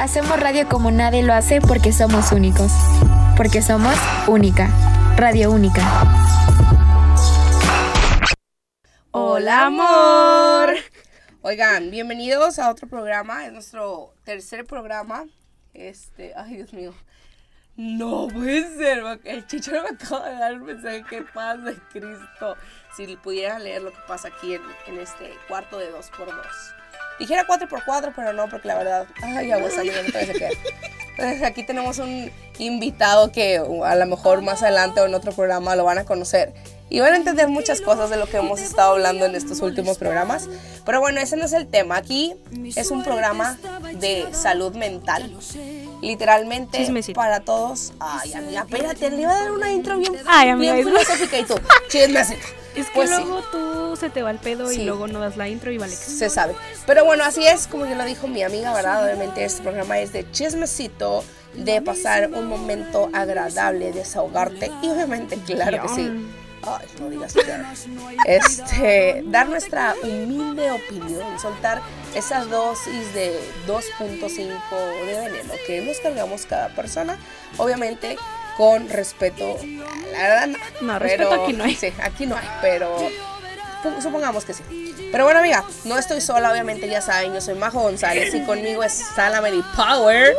[0.00, 2.72] Hacemos radio como nadie lo hace porque somos únicos.
[3.36, 3.94] Porque somos
[4.26, 4.68] única.
[5.16, 5.82] Radio única.
[9.12, 10.74] Hola amor.
[11.42, 15.24] Oigan, bienvenidos a otro programa, es nuestro tercer programa.
[15.74, 16.94] Este, ay Dios mío.
[17.76, 22.56] No puede ser, el chicharo me acaba de dar un mensaje, que paz de Cristo.
[22.94, 26.79] Si pudiera leer lo que pasa aquí en, este cuarto de 2x2.
[27.20, 30.50] Dijera 4x4, pero no, porque la verdad, ay, agua saliendo, no se queda.
[31.10, 35.76] Entonces aquí tenemos un invitado que a lo mejor más adelante o en otro programa
[35.76, 36.54] lo van a conocer
[36.88, 39.96] y van a entender muchas cosas de lo que hemos estado hablando en estos últimos
[39.96, 40.48] programas.
[40.84, 41.96] Pero bueno, ese no es el tema.
[41.96, 42.34] Aquí
[42.74, 43.58] es un programa
[43.94, 45.32] de salud mental.
[46.02, 47.92] Literalmente para todos.
[48.00, 51.44] Ay, amiga, espérate, le iba a dar una intro bien, Ay, amiga, bien filosófica y
[51.44, 51.54] tú.
[51.88, 52.59] Chismecito.
[52.76, 55.48] Es que pues luego tú se te va el pedo y luego no das la
[55.48, 55.94] intro y vale.
[55.94, 56.54] Se sabe.
[56.86, 59.04] Pero bueno, así es como ya lo dijo mi amiga, ¿verdad?
[59.04, 65.82] Obviamente este programa es de chismecito, de pasar un momento agradable, desahogarte y obviamente, claro
[65.82, 66.10] que sí
[66.62, 67.34] ay, no digas
[68.26, 71.80] este, dar nuestra humilde opinión, soltar
[72.14, 77.18] esa dosis de 2.5 de veneno que nos cargamos cada persona,
[77.56, 78.16] obviamente
[78.60, 79.56] con respeto,
[80.12, 81.74] la verdad no, no respeto aquí no hay.
[81.74, 82.94] Sí, aquí no hay, pero
[84.02, 84.62] supongamos que sí.
[85.10, 88.82] Pero bueno, amiga, no estoy sola, obviamente ya saben, yo soy Majo González y conmigo
[88.82, 90.36] es Salamedy Power.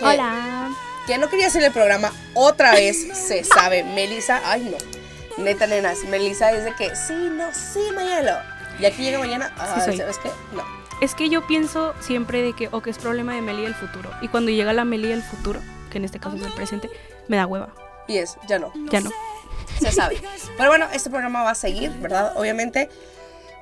[0.00, 0.70] Hola
[1.06, 3.84] que no quería hacer el programa otra vez, se sabe.
[3.84, 5.42] Melissa, ay no.
[5.42, 8.44] Neta, nenas, Melissa de que sí, no, sí, mañana.
[8.80, 10.30] Y aquí llega mañana, ¿sabes qué?
[10.52, 10.64] No.
[11.00, 14.10] Es que yo pienso siempre de que, o que es problema de Meli del futuro.
[14.20, 15.60] Y cuando llega la Meli del futuro,
[15.92, 16.90] que en este caso es el presente,
[17.28, 17.68] me da hueva.
[18.08, 18.72] Y es, ya no.
[18.90, 19.10] Ya no.
[19.80, 20.20] Se sabe.
[20.56, 22.32] Pero bueno, este programa va a seguir, ¿verdad?
[22.36, 22.88] Obviamente.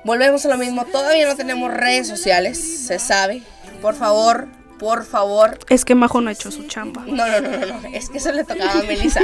[0.03, 0.85] Volvemos a lo mismo.
[0.85, 3.43] Todavía no tenemos redes sociales, se sabe.
[3.83, 4.47] Por favor,
[4.79, 5.59] por favor.
[5.69, 7.03] Es que Majo no ha hecho su chamba.
[7.05, 9.21] No, no, no, no, es que eso le tocaba a Melissa.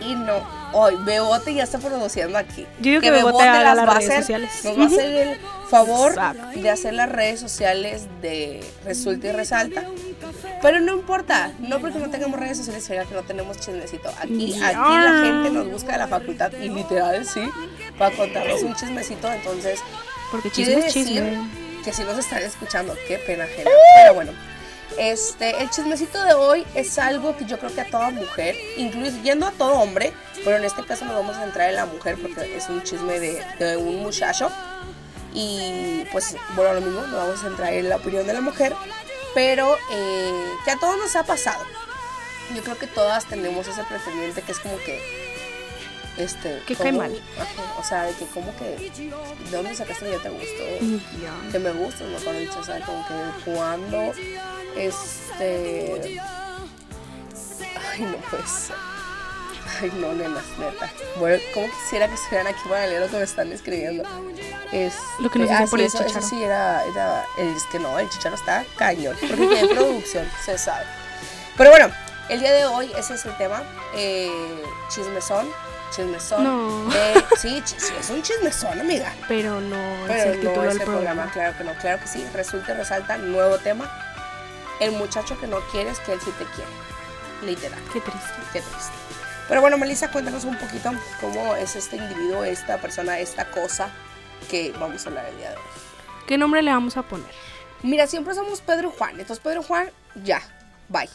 [0.00, 0.40] y no,
[0.72, 2.66] hoy Bebote ya está produciendo aquí.
[2.80, 4.50] Yo digo que, Bebote, haga las, redes sociales.
[4.64, 6.14] Nos va a hacer el favor
[6.54, 9.84] de hacer las redes sociales de Resulta y Resalta.
[10.60, 14.08] Pero no importa, no porque no tengamos redes sociales, será que no tenemos chismecito.
[14.18, 17.42] Aquí, aquí la gente nos busca de la facultad y literal, sí,
[17.96, 19.32] para contarnos un chismecito.
[19.32, 19.80] Entonces,
[20.30, 21.38] porque chisme es chisme
[21.84, 23.70] que si nos están escuchando, qué pena ajena.
[23.96, 24.32] Pero bueno,
[24.98, 29.46] este, el chismecito de hoy es algo que yo creo que a toda mujer, incluyendo
[29.46, 30.12] a todo hombre,
[30.44, 33.20] pero en este caso nos vamos a centrar en la mujer porque es un chisme
[33.20, 34.50] de, un muchacho.
[35.34, 38.74] Y pues, bueno, lo mismo, nos vamos a centrar en la opinión de la mujer,
[39.34, 41.64] pero eh, que a todos nos ha pasado.
[42.54, 45.28] Yo creo que todas tenemos ese pretendiente que es como que
[46.18, 47.12] este, que cae mal.
[47.78, 51.52] o sea, de que como que, ¿de dónde sacaste que ya te gustó?
[51.52, 54.12] Que me gusta, no con dicho, o sea, como que cuando,
[54.76, 56.20] este,
[57.92, 58.70] ay, no pues,
[59.80, 60.90] ay, no, nenas, neta.
[61.18, 64.04] Bueno, como quisiera que estuvieran aquí para leer lo que me están escribiendo.
[64.72, 67.78] Es, lo que nos dice ah, por el eso, eso, sí era, era, es que
[67.78, 70.84] no, el chicharo está cañón, porque tiene producción, se sabe.
[71.56, 71.90] Pero bueno,
[72.28, 73.62] el día de hoy ese es el tema,
[73.94, 75.48] eh, chismezón,
[75.90, 76.44] chismezón.
[76.44, 76.94] No.
[76.94, 79.14] Eh, sí, sí, es un chismezón, amiga.
[79.26, 81.30] Pero no es el título del programa.
[81.32, 82.24] Claro que no, claro que sí.
[82.34, 83.90] Resulta y resalta, nuevo tema.
[84.80, 86.70] El muchacho que no quieres, que él sí te quiere.
[87.42, 87.80] Literal.
[87.92, 88.34] Qué triste.
[88.52, 89.07] Qué triste.
[89.48, 93.88] Pero bueno, Melissa, cuéntanos un poquito cómo es este individuo, esta persona, esta cosa
[94.50, 95.62] que vamos a hablar el día de hoy.
[96.26, 97.30] ¿Qué nombre le vamos a poner?
[97.82, 99.12] Mira, siempre somos Pedro y Juan.
[99.12, 99.90] Entonces, Pedro y Juan,
[100.22, 100.42] ya,
[100.88, 101.08] bye.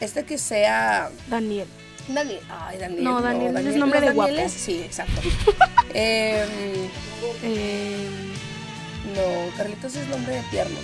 [0.00, 1.10] Este que sea...
[1.28, 1.68] Daniel.
[2.08, 2.40] Daniel.
[2.48, 3.04] Ay, Daniel.
[3.04, 4.48] No, Daniel, es nombre de guapo.
[4.48, 5.20] Sí, exacto.
[5.94, 6.88] Em,
[7.42, 8.32] eh,
[9.14, 10.78] no, Carlitos es nombre de tierno.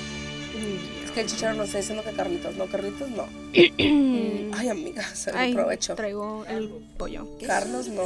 [1.18, 2.54] Que el chicharo no está diciendo que Carlitos.
[2.54, 3.26] No, Carlitos no.
[4.56, 5.96] Ay, amiga, se me aprovecho.
[5.96, 7.26] Traigo el pollo.
[7.44, 8.04] Carlos no.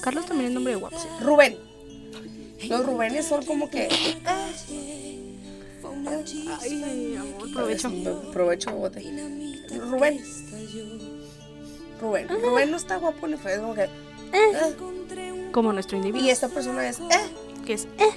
[0.00, 0.96] Carlos también es nombre de guapo.
[1.20, 1.58] Rubén.
[2.66, 3.90] Los Rubénes son como que.
[6.62, 7.92] Ay, amor, provecho.
[8.32, 9.02] Provecho, bote.
[9.90, 10.18] Rubén.
[12.00, 12.28] Rubén.
[12.30, 13.82] Rubén no está guapo ni feo, es como que.
[13.82, 13.90] Eh.
[14.32, 15.50] Eh.
[15.52, 16.26] Como nuestro individuo.
[16.26, 16.98] Y esta persona es.
[16.98, 17.28] Eh.
[17.66, 17.84] Que es.
[17.98, 18.14] Eh.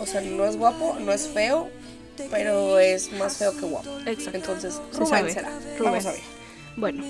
[0.00, 1.70] O sea, no es guapo, no es feo,
[2.30, 3.90] pero es más feo que guapo.
[4.06, 4.36] Exacto.
[4.36, 5.50] Entonces, Rubén será.
[5.78, 6.02] Rubén.
[6.76, 7.04] Bueno,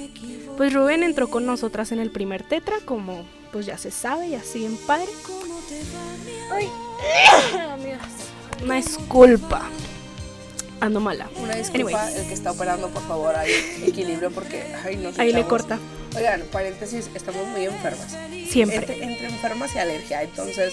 [0.56, 4.34] pues Rubén entró con nosotras en el primer tetra, como pues ya se sabe, y
[4.34, 5.08] así en padre.
[6.52, 6.68] Ay,
[7.70, 8.00] amigas.
[8.62, 9.68] Una disculpa
[10.80, 11.28] ando mala.
[11.36, 13.50] Una disculpa, el que está operando, por favor, hay
[13.86, 15.78] equilibrio porque ay, no Ahí le corta.
[16.16, 18.16] Oigan, paréntesis, estamos muy enfermas.
[18.48, 18.78] Siempre.
[18.78, 20.72] Entre, enfermas y alergia, entonces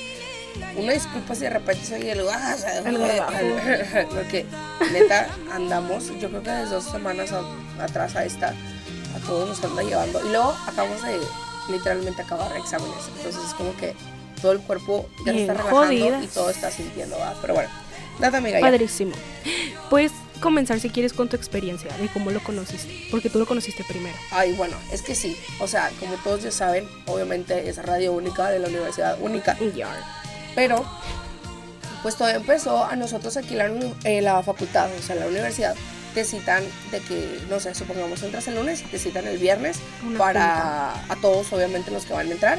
[0.78, 2.56] una disculpa si de repente soy el, ah,
[2.86, 4.46] El porque
[4.92, 9.64] neta andamos, yo creo que desde dos semanas a- atrás a esta, a todos nos
[9.64, 10.20] anda llevando.
[10.26, 11.20] Y luego acabamos de
[11.70, 12.98] literalmente acabar exámenes.
[13.18, 13.94] Entonces es como que
[14.42, 16.24] todo el cuerpo ya se está Bien relajando jodidas.
[16.24, 17.36] y todo está sintiendo, ¿va?
[17.42, 17.70] Pero bueno,
[18.20, 18.66] date amiga ya.
[18.66, 19.14] Padrísimo.
[19.90, 23.84] Puedes comenzar si quieres con tu experiencia de cómo lo conociste, porque tú lo conociste
[23.86, 24.16] primero.
[24.32, 25.36] Ay, bueno, es que sí.
[25.60, 29.58] O sea, como todos ya saben, obviamente es radio única de la Universidad Única.
[30.58, 30.84] Pero,
[32.02, 33.84] pues todo empezó a nosotros aquí en
[34.24, 35.76] la, la facultad, o sea, la universidad.
[36.16, 39.78] Te citan de que, no sé, supongamos entras el lunes y te citan el viernes
[40.04, 42.58] Una para a todos, obviamente, los que van a entrar.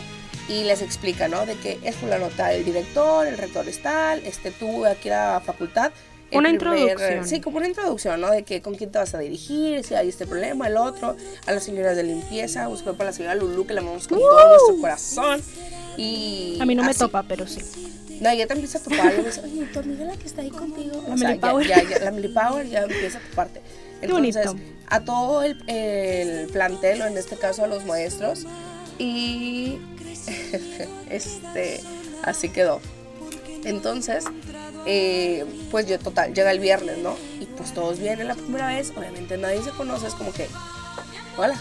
[0.48, 1.44] Y les explica, ¿no?
[1.44, 5.08] De que es por la nota del director, el rector es tal, este, tú aquí
[5.08, 5.90] la facultad.
[6.32, 7.26] Una introducción.
[7.26, 8.30] Sí, como una introducción, ¿no?
[8.30, 11.16] De que con quién te vas a dirigir, si hay este problema, el otro,
[11.46, 14.48] a las señoras de limpieza, buscar para la señora Lulu, que la amamos con todo
[14.48, 15.42] nuestro corazón.
[15.96, 16.98] Y A mí no me así.
[17.00, 17.60] topa, pero sí.
[18.20, 19.16] No, ya te empieza a topar.
[19.16, 21.02] Me dice, oye, tu amiga la que está ahí contigo.
[21.08, 21.66] La O sea, Meli ya- Power.
[21.66, 23.60] Ya, ya, la Meli Power ya empieza a toparte.
[24.00, 24.38] Qué bonito.
[24.38, 28.44] Entonces, a todo el, el plantel, o en este caso a los maestros.
[28.98, 29.78] Y
[31.10, 31.80] este,
[32.22, 32.80] así quedó.
[33.64, 34.24] Entonces,
[34.90, 37.14] eh, pues yo total, llega el viernes, ¿no?
[37.40, 40.48] Y pues todos vienen la primera vez, obviamente nadie se conoce, es como que,
[41.36, 41.54] hola.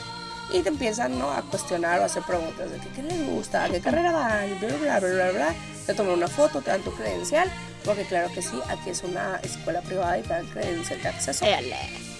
[0.54, 1.30] Y te empiezan, ¿no?
[1.30, 4.50] A cuestionar o a hacer preguntas de que, qué les gusta, a qué carrera van,
[4.50, 5.56] y bla, bla, bla, bla, bla.
[5.86, 7.52] Te toman una foto, te dan tu credencial,
[7.84, 11.46] porque claro que sí, aquí es una escuela privada y te dan credencial de acceso.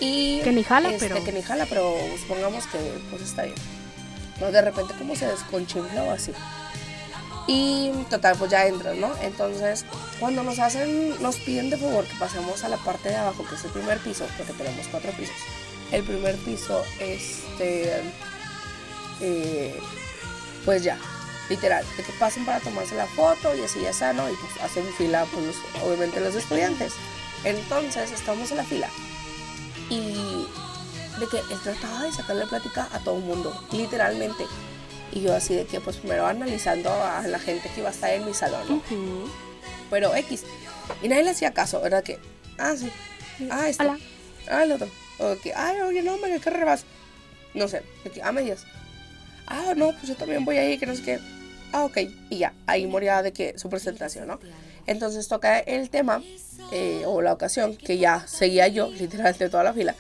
[0.02, 2.78] Y, Que ni jala, este, pero- Que ni jala, pero supongamos que
[3.10, 3.56] pues está bien.
[4.42, 4.52] ¿no?
[4.52, 6.32] De repente como se desconchinfla o así.
[7.48, 9.10] Y total, pues ya entras, ¿no?
[9.22, 9.86] Entonces,
[10.20, 13.56] cuando nos hacen, nos piden de favor que pasemos a la parte de abajo, que
[13.56, 15.36] es el primer piso, porque tenemos cuatro pisos.
[15.92, 18.04] El primer piso, este,
[19.22, 19.80] eh,
[20.66, 20.98] pues ya,
[21.50, 24.30] literal, de que pasen para tomarse la foto y así ya está, ¿no?
[24.30, 25.56] Y pues hacen fila, pues
[25.86, 26.94] obviamente los estudiantes.
[27.46, 28.90] Entonces, estamos en la fila
[29.90, 30.46] y
[31.20, 34.46] de que trataba de sacarle plática a todo el mundo, literalmente.
[35.18, 38.12] Y yo así de que pues primero analizando a la gente que iba a estar
[38.12, 38.76] en mi salón, ¿no?
[38.76, 39.28] Ujú.
[39.90, 40.44] Pero X.
[41.02, 42.04] Y nadie le hacía caso, ¿verdad?
[42.04, 42.20] Que,
[42.60, 42.92] ah, sí.
[43.50, 43.84] Ah, este.
[43.84, 43.98] Hola.
[44.48, 44.88] Ah, el otro.
[45.18, 46.86] O que, ay, oye, no, hombre, ¿qué vas?
[47.56, 47.82] No sé,
[48.14, 48.66] que, ah, medias.
[49.48, 51.20] Ah, no, pues yo también voy ahí, que no sé qué.
[51.72, 51.98] Ah, ok.
[52.30, 54.40] Y ya, ahí moría de que su presentación, ¿no?
[54.86, 56.22] Entonces toca el tema,
[56.72, 59.96] eh, o la ocasión, que ya seguía yo, literalmente de toda la fila.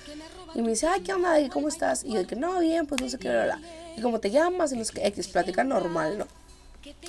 [0.53, 1.39] Y me dice, ay, ¿qué onda?
[1.39, 2.03] ¿Y cómo estás?
[2.03, 3.61] Y yo que, no, bien, pues no sé qué, bla, bla.
[3.97, 6.27] Y como te llamas, y no sé qué, X, plática normal, ¿no?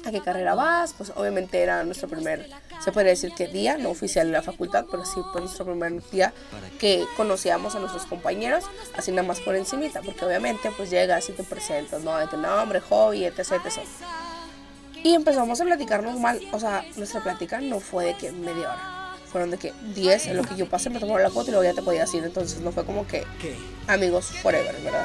[0.07, 0.95] ¿A qué carrera vas?
[0.95, 2.49] Pues obviamente era nuestro primer,
[2.83, 6.03] se podría decir que día, no oficial en la facultad, pero sí fue nuestro primer
[6.11, 6.33] día
[6.81, 8.65] que conocíamos a nuestros compañeros,
[8.97, 12.17] así nada más por encimita, porque obviamente pues llegas y te presentas, ¿no?
[12.17, 13.81] De que nombre, hobby, etc, etc.
[15.05, 18.98] Y empezamos a platicar normal, o sea, nuestra plática no fue de que media hora,
[19.29, 21.65] fueron de que 10, en lo que yo pasé me tomaron la foto y luego
[21.65, 23.25] ya te podías ir, entonces no fue como que
[23.87, 25.05] amigos forever, ¿verdad?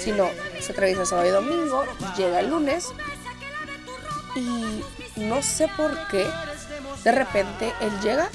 [0.00, 0.28] Sino
[0.60, 1.84] se atraviesa sábado y domingo,
[2.16, 2.86] llega el lunes
[4.36, 4.82] y
[5.20, 6.26] no sé por qué
[7.04, 8.28] de repente él llega,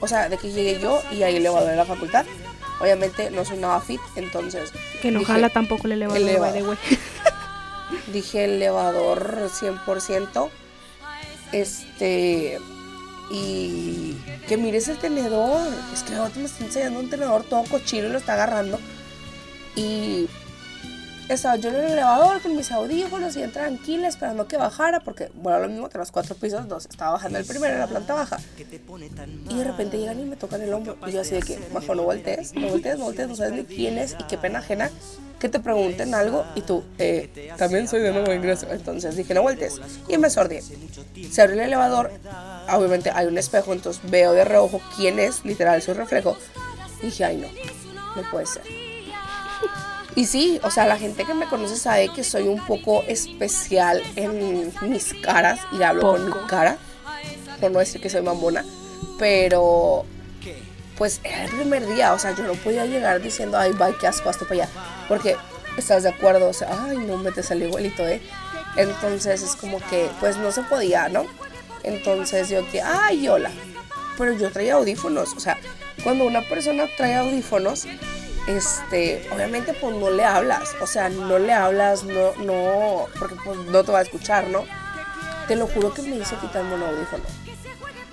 [0.00, 2.24] o sea, de que llegué yo y ahí le voy a ver la facultad.
[2.80, 6.52] Obviamente no soy nada fit, entonces Que no dije, jala tampoco el elevador, elevador.
[6.54, 6.78] the way.
[8.12, 10.50] dije elevador 100%.
[11.52, 12.58] Este
[13.30, 14.16] y
[14.46, 18.10] que mires el tenedor, es que ahora me está enseñando un tenedor todo cochino y
[18.10, 18.78] lo está agarrando.
[19.76, 20.28] Y
[21.28, 25.60] estaba yo en el elevador con mis audífonos bien tranquila esperando que bajara porque, bueno,
[25.60, 28.38] lo mismo que los cuatro pisos, dos, estaba bajando el primero en la planta baja.
[29.48, 30.96] Y de repente llegan y me tocan el hombro.
[31.06, 33.64] Y yo así de que, bajo, no voltees, no voltees, no voltees, no sabes ni
[33.64, 34.90] quién es y qué pena ajena
[35.38, 38.66] que te pregunten algo y tú, eh, también soy de nuevo ingreso.
[38.70, 39.80] Entonces dije, no voltees.
[40.08, 40.60] Y me sordí.
[41.30, 42.10] Se abrió el elevador,
[42.72, 46.36] obviamente hay un espejo, entonces veo de reojo quién es, literal, su reflejo.
[47.02, 47.48] Y dije, ay no,
[48.16, 48.83] no puede ser.
[50.16, 54.00] Y sí, o sea, la gente que me conoce sabe que soy un poco especial
[54.14, 56.46] en mis caras y hablo con mi Poco.
[56.46, 56.78] cara,
[57.60, 58.64] por no decir que soy mamona,
[59.18, 60.04] pero
[60.96, 64.06] pues era el primer día, o sea, yo no podía llegar diciendo, ay, bye, qué
[64.06, 64.68] asco, hasta para allá,
[65.08, 65.36] porque
[65.76, 68.22] estás de acuerdo, o sea, ay, no, me te salió igualito, ¿eh?
[68.76, 71.26] Entonces es como que, pues no se podía, ¿no?
[71.82, 73.50] Entonces yo que, ay, hola,
[74.16, 75.58] pero yo traía audífonos, o sea,
[76.04, 77.86] cuando una persona trae audífonos,
[78.46, 83.58] este, obviamente pues no le hablas, o sea, no le hablas, no, no, porque pues
[83.58, 84.64] no te va a escuchar, ¿no?
[85.48, 87.24] Te lo juro que me hizo quitarme un audífono.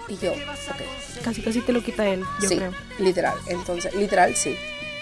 [0.08, 2.74] Y yo, ok, Casi casi te lo quita él, yo sí, creo.
[3.00, 4.58] literal, entonces, literal, sí.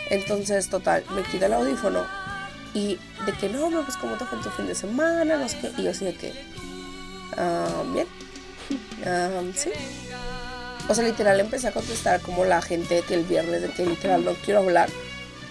[0.09, 2.05] Entonces, total, me quita el audífono
[2.73, 5.59] y de que no, no, pues cómo te fue tu fin de semana, no sé
[5.59, 6.33] qué, y yo así de que,
[7.37, 8.07] ah, bien.
[9.03, 9.71] Um, sí.
[10.87, 14.23] O sea, literal empecé a contestar como la gente que el viernes de que literal
[14.25, 14.89] no quiero hablar.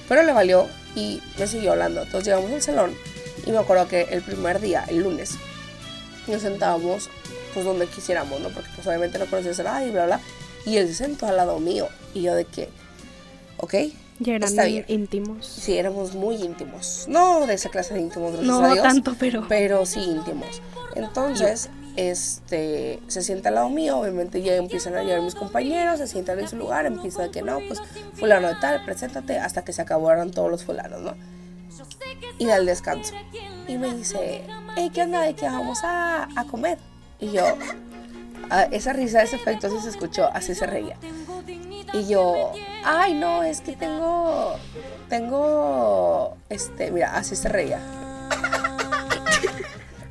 [0.08, 2.02] Pero le valió y me siguió hablando.
[2.02, 2.94] Entonces llegamos al salón
[3.46, 5.32] y me acuerdo que el primer día, el lunes,
[6.26, 7.08] nos sentábamos
[7.54, 8.48] pues donde quisiéramos, ¿no?
[8.50, 10.20] Porque pues obviamente no conocías a nadie y bla, bla.
[10.66, 11.88] Y él se sentó al lado mío.
[12.14, 12.68] Y yo de que,
[13.58, 13.74] ok,
[14.20, 14.84] Ya eran Está bien.
[14.88, 15.46] íntimos.
[15.46, 17.04] sí, éramos muy íntimos.
[17.08, 18.82] No de esa clase de íntimos, gracias a No Dios.
[18.82, 19.46] tanto, pero.
[19.48, 20.60] pero sí íntimos.
[20.94, 26.07] Entonces, este, se sienta al lado mío, obviamente ya empiezan a llegar mis compañeros, se
[26.07, 27.80] sientan en su lugar, empieza de que no, pues
[28.14, 31.14] fulano de tal, preséntate, hasta que se acabaron todos los fulanos, ¿no?
[32.38, 33.14] Y da el descanso.
[33.66, 34.45] Y me dice,
[34.76, 35.23] hey, ¿qué onda?
[35.23, 36.78] ¿De qué vamos a, a comer?
[37.21, 37.45] Y yo,
[38.50, 40.97] ah, esa risa, ese efecto así se escuchó, así se reía.
[41.92, 42.52] Y yo,
[42.85, 44.54] ay, no, es que tengo,
[45.09, 47.80] tengo, este, mira, así se reía.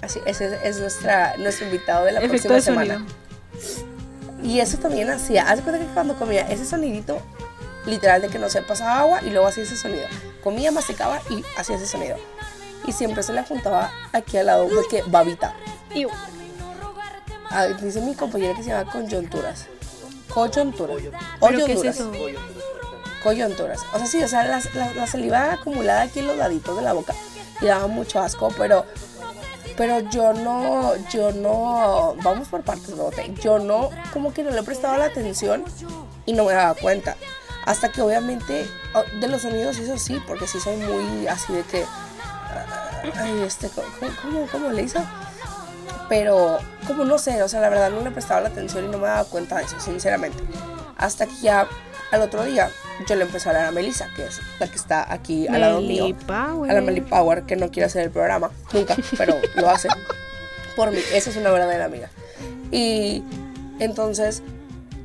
[0.07, 3.05] Así, ese es nuestra, nuestro invitado de la Efecto próxima de semana.
[4.41, 7.19] Y eso también hacía, haz de cuenta que cuando comía ese sonidito,
[7.85, 10.05] literal de que no se pasaba agua y luego hacía ese sonido.
[10.41, 12.15] Comía, masticaba y hacía ese sonido.
[12.85, 15.53] Y siempre se le juntaba aquí al lado de que babita.
[15.93, 16.07] Iu.
[17.49, 19.65] Ah, dice mi compañera que se llama coyunturas.
[20.33, 21.01] Coyunturas.
[21.41, 21.97] ¿Pero qué es Coyunturas.
[23.23, 23.79] Coyunturas.
[23.93, 26.83] O sea, sí, o sea, la, la- la saliva acumulada aquí en los laditos de
[26.83, 27.13] la boca.
[27.59, 28.85] Y daba mucho asco, pero
[29.77, 33.11] pero yo no, yo no, vamos por partes, ¿no?
[33.41, 35.63] Yo no, como que no le prestaba la atención
[36.25, 37.15] y no me daba cuenta.
[37.63, 38.65] Hasta que obviamente,
[38.95, 43.43] oh, de los sonidos eso sí, porque sí soy muy así de que, ah, ay,
[43.43, 44.99] este, ¿cómo, cómo, le hizo?
[46.09, 46.57] Pero,
[46.87, 49.07] como no sé, o sea, la verdad no le prestaba la atención y no me
[49.07, 50.41] daba cuenta de eso, sinceramente.
[50.97, 51.67] Hasta que ya
[52.11, 52.71] al otro día
[53.05, 55.81] yo le empecé a hablar a Melissa, que es la que está aquí al lado
[55.81, 56.71] mío Power.
[56.71, 59.89] a la Meli Power, que no quiere hacer el programa, nunca, pero lo hace
[60.75, 60.99] por mí.
[61.13, 62.09] Esa es una verdadera amiga.
[62.71, 63.23] Y
[63.79, 64.41] entonces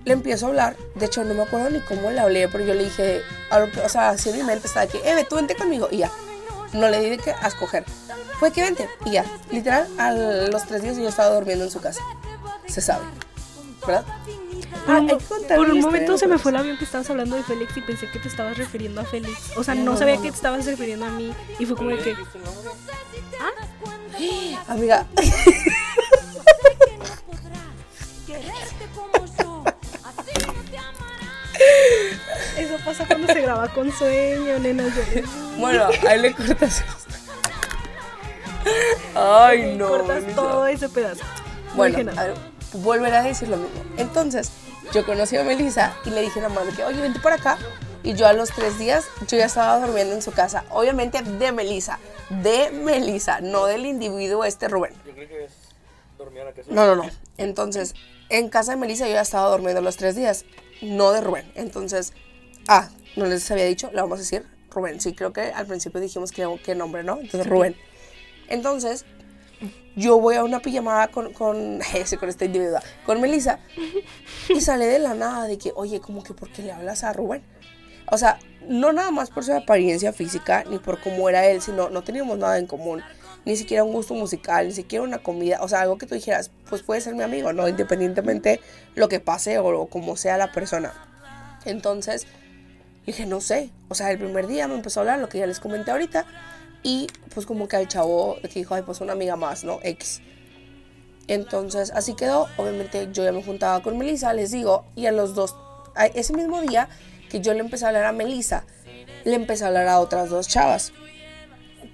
[0.05, 0.77] le empiezo a hablar.
[0.95, 3.23] De hecho, no me acuerdo ni cómo le hablé, pero yo le dije,
[3.85, 5.89] o sea, así en mi mente estaba que, Eve, tú vente conmigo.
[5.91, 6.11] Y ya.
[6.73, 7.85] No le di de que a escoger.
[8.39, 8.89] Fue que vente.
[9.05, 9.25] Y ya.
[9.51, 12.01] Literal, a los tres días yo estaba durmiendo en su casa.
[12.67, 13.05] Se sabe.
[13.87, 14.05] ¿Verdad?
[14.87, 15.19] Por un, Ah,
[15.57, 18.19] por momento se me fue el avión que estabas hablando de Félix y pensé que
[18.19, 19.57] te estabas refiriendo a Félix.
[19.57, 19.97] O sea, no No.
[19.97, 21.33] sabía que te estabas refiriendo a mí.
[21.59, 22.17] Y fue como de que.
[24.69, 25.07] Amiga,
[32.57, 34.85] Eso pasa cuando se graba con sueño, nena.
[34.85, 35.23] yo-
[35.59, 36.83] bueno, ahí le cortas.
[39.15, 39.89] Ay, no.
[39.89, 41.23] Cortas todo ese pedazo.
[41.71, 42.35] No Bueno, a ver,
[42.73, 43.83] volveré a decir lo mismo.
[43.97, 44.51] Entonces,
[44.93, 47.59] yo conocí a Melissa y le dije nada más de que, oye, vente por acá.
[48.03, 50.65] Y yo a los tres días, yo ya estaba durmiendo en su casa.
[50.71, 51.99] Obviamente de Melissa.
[52.43, 54.93] De Melissa, no del individuo este Rubén.
[55.07, 55.53] Yo creo que es
[56.19, 56.69] dormir a la casa.
[56.73, 57.11] No, no, no.
[57.39, 57.95] Entonces,
[58.29, 60.45] en casa de Melissa yo ya estaba durmiendo los tres días.
[60.81, 61.51] No de Rubén.
[61.55, 62.13] Entonces,
[62.67, 65.01] ah, no les había dicho, le vamos a decir Rubén.
[65.01, 67.21] Sí, creo que al principio dijimos que qué nombre, ¿no?
[67.21, 67.77] Entonces, Rubén.
[68.49, 69.07] Entonces,
[69.97, 71.81] yo voy a una pijamada con, con,
[72.21, 73.59] con individuo, con Melissa,
[74.49, 77.13] y sale de la nada de que, oye, como que, ¿por qué le hablas a
[77.13, 77.43] Rubén?
[78.11, 78.39] O sea,
[78.69, 82.39] no nada más por su apariencia física, ni por cómo era él, sino no teníamos
[82.39, 83.03] nada en común.
[83.45, 85.59] Ni siquiera un gusto musical, ni siquiera una comida.
[85.63, 87.67] O sea, algo que tú dijeras, pues puede ser mi amigo, ¿no?
[87.67, 88.61] Independientemente
[88.95, 90.93] lo que pase o, o como sea la persona.
[91.65, 92.27] Entonces,
[93.05, 93.71] dije, no sé.
[93.89, 96.25] O sea, el primer día me empezó a hablar lo que ya les comenté ahorita.
[96.83, 99.79] Y pues como que al chavo que dijo, ay, pues una amiga más, ¿no?
[99.83, 100.21] X.
[101.29, 102.49] Entonces, así quedó.
[102.57, 105.57] Obviamente yo ya me juntaba con Melissa, les digo, y a los dos,
[105.95, 106.89] a ese mismo día
[107.31, 108.65] que yo le empecé a hablar a Melissa,
[109.25, 110.93] le empecé a hablar a otras dos chavas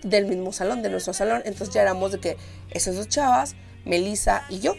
[0.02, 1.42] del mismo salón, de nuestro salón.
[1.44, 2.36] Entonces ya éramos de que
[2.70, 3.54] esas dos chavas,
[3.84, 4.74] Melissa y yo.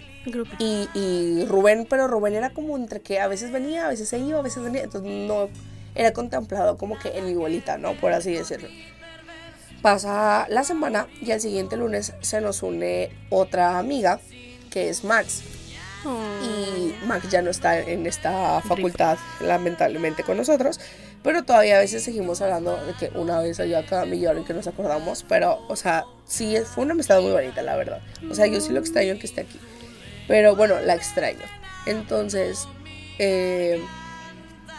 [0.59, 4.19] Y, y Rubén, pero Rubén era como entre que a veces venía, a veces se
[4.19, 4.83] iba, a veces venía.
[4.83, 5.49] Entonces no
[5.95, 7.93] era contemplado como que en mi bolita, ¿no?
[7.93, 8.67] Por así decirlo.
[9.81, 14.19] Pasa la semana y al siguiente lunes se nos une otra amiga
[14.69, 15.41] que es Max.
[16.05, 20.79] Y Max ya no está en esta facultad, lamentablemente, con nosotros.
[21.23, 24.67] Pero todavía a veces seguimos hablando de que una vez allá cada millón que nos
[24.67, 25.25] acordamos.
[25.27, 28.01] Pero, o sea, sí, fue una amistad muy bonita, la verdad.
[28.29, 29.59] O sea, yo sí lo extraño que esté aquí.
[30.27, 31.45] Pero bueno, la extraño.
[31.85, 32.67] Entonces,
[33.17, 33.83] eh,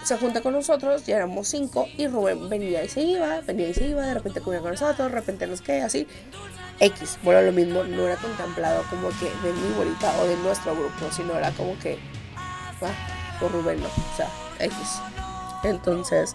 [0.04, 1.88] se junta con nosotros, ya éramos cinco.
[1.97, 4.02] Y Rubén venía y se iba, venía y se iba.
[4.02, 6.07] De repente comía con nosotros, de repente nos queda así.
[6.80, 10.75] X, bueno, lo mismo, no era contemplado como que de mi bolita o de nuestro
[10.75, 11.99] grupo, sino era como que,
[12.37, 14.28] ah, por Rubén no, o sea,
[14.59, 15.00] X.
[15.62, 16.35] Entonces,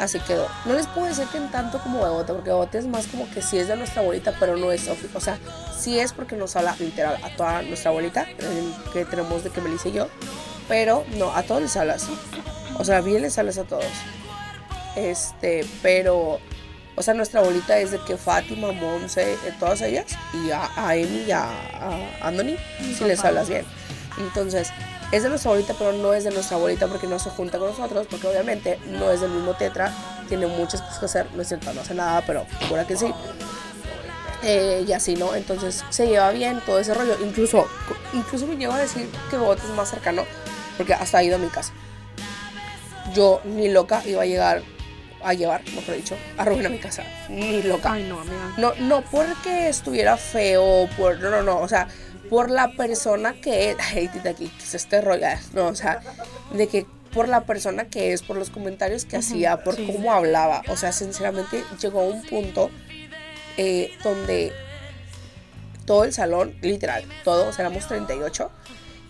[0.00, 0.48] Así quedó.
[0.64, 3.42] No les puedo decir que en tanto como Bebote, porque Bebote es más como que
[3.42, 5.38] sí es de nuestra abuelita, pero no es O sea,
[5.78, 9.60] sí es porque nos habla literal a toda nuestra abuelita, eh, que tenemos de que
[9.60, 10.08] Melissa y yo.
[10.68, 12.08] Pero no, a todos les hablas.
[12.80, 13.84] O sea, bien les hablas a todos.
[14.96, 16.40] Este, pero.
[16.96, 20.96] O sea, nuestra abuelita es de que Fátima, Monse, eh, todas ellas, y a, a
[20.96, 22.56] Emi y a, a Anthony,
[22.96, 23.64] si les hablas bien.
[24.18, 24.70] Entonces,
[25.12, 27.68] es de nuestra abuelita, pero no es de nuestra abuelita porque no se junta con
[27.68, 29.92] nosotros, porque obviamente no es del mismo tetra,
[30.28, 33.12] tiene muchas cosas que hacer, no es cierto, no hace nada, pero segura que sí.
[34.42, 35.34] Eh, y así, ¿no?
[35.34, 37.16] Entonces se lleva bien todo ese rollo.
[37.24, 37.66] Incluso,
[38.14, 40.24] incluso me lleva a decir que Bobote es más cercano,
[40.76, 41.72] porque hasta ha ido a mi casa.
[43.14, 44.62] Yo ni loca iba a llegar
[45.22, 47.04] a llevar, mejor dicho, a Rubén a mi casa.
[47.28, 47.92] Ni loca.
[47.92, 48.54] Ay, no, amiga.
[48.56, 51.88] No, no porque estuviera feo, por, no, no, no, o sea,
[52.28, 55.74] por la persona que es, ay, tita, aquí, que es este rollo, ah, no, o
[55.74, 56.00] sea,
[56.52, 59.86] de que por la persona que es, por los comentarios que hacía, por sí.
[59.86, 62.70] cómo hablaba, o sea, sinceramente llegó a un punto
[63.56, 64.52] eh, donde
[65.86, 68.50] todo el salón, literal, todos éramos 38,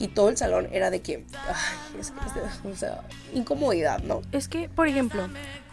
[0.01, 3.03] y todo el salón era de que, ay, es que, es de- o sea,
[3.35, 4.23] incomodidad, ¿no?
[4.33, 5.29] Es que, por ejemplo,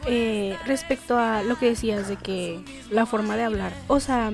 [0.05, 2.60] eh, respecto a lo que decías de que
[2.91, 4.31] la forma de hablar, o sea,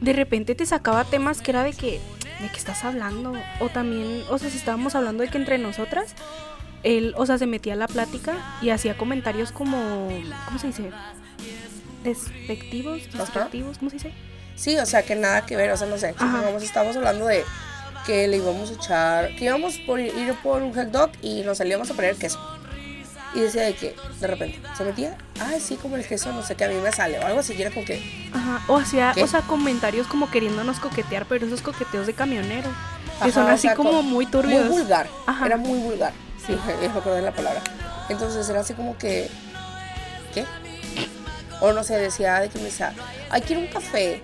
[0.00, 2.00] de repente te sacaba temas que era de que,
[2.40, 3.34] ¿de qué estás hablando?
[3.60, 6.14] O también, o sea, si estábamos hablando de que entre nosotras,
[6.82, 10.08] él, o sea, se metía a la plática y hacía comentarios como,
[10.46, 10.90] ¿cómo se dice?
[12.02, 14.12] Despectivos, despectivos, ¿cómo se dice?
[14.56, 16.18] Sí, o sea, que nada que ver, o sea, no sé, Ajá.
[16.18, 17.44] supongamos, estábamos hablando de
[18.06, 21.58] que le íbamos a echar, que íbamos por ir, por un hot dog y nos
[21.58, 22.38] salíamos a poner queso.
[23.34, 26.54] Y decía de que, de repente, se metía, ay, sí, como el queso, no sé
[26.54, 28.00] qué, a mí me sale, o algo así, era como que,
[28.32, 29.24] Ajá, o hacía, ¿Qué?
[29.24, 32.70] o sea, comentarios como queriéndonos coquetear, pero esos coqueteos de camionero,
[33.18, 34.66] que Ajá, son o así sea, como co- muy turbios.
[34.66, 35.46] muy vulgar, Ajá.
[35.46, 36.12] era muy vulgar,
[36.46, 36.56] Sí.
[36.80, 37.60] me acordé de la palabra.
[38.08, 39.28] Entonces era así como que,
[40.32, 40.44] ¿qué?
[41.60, 42.92] O no sé, decía de que me decía,
[43.30, 44.22] ay, quiero un café.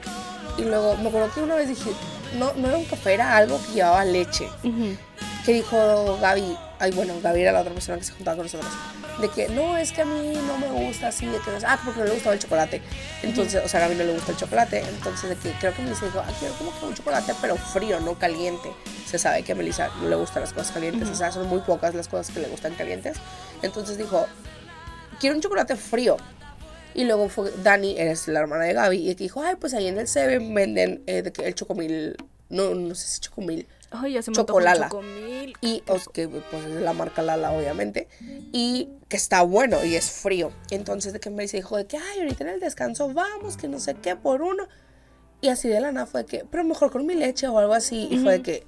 [0.59, 1.91] Y luego me acuerdo que una vez dije,
[2.35, 4.49] no, no era un café, era algo que llevaba leche.
[4.65, 4.97] Ujú.
[5.45, 8.71] que dijo Gaby, ay bueno, Gaby era la otra persona que se juntaba con nosotros,
[9.21, 12.01] de que no, es que a mí no me gusta así, de que, ah, porque
[12.01, 12.83] no le gustaba el chocolate.
[13.23, 15.83] Entonces, o sea, a Gaby no le gusta el chocolate, entonces de que creo que
[15.83, 18.71] Melissa dijo, ah, quiero como que un chocolate, pero frío, no caliente.
[19.07, 21.61] Se sabe que a Melissa no le gustan las cosas calientes, o sea, son muy
[21.61, 23.17] pocas las cosas que le gustan calientes.
[23.63, 24.27] Entonces dijo,
[25.19, 26.17] quiero un chocolate frío.
[26.95, 29.99] Y luego fue Dani, eres la hermana de Gaby, y dijo, ay, pues ahí en
[29.99, 32.17] el Seven venden eh, el chocomil,
[32.49, 34.87] no, no sé si es chocomil, Ay, ya se me Chocolala.
[34.89, 35.53] chocomil.
[35.61, 38.07] y os- que pues es la marca Lala obviamente
[38.53, 42.21] y que está bueno y es frío entonces de que me dijo de que ay
[42.21, 44.69] ahorita en el descanso vamos que no sé qué por uno
[45.41, 47.75] y así de la nada fue de que pero mejor con mi leche o algo
[47.75, 48.67] así y fue de que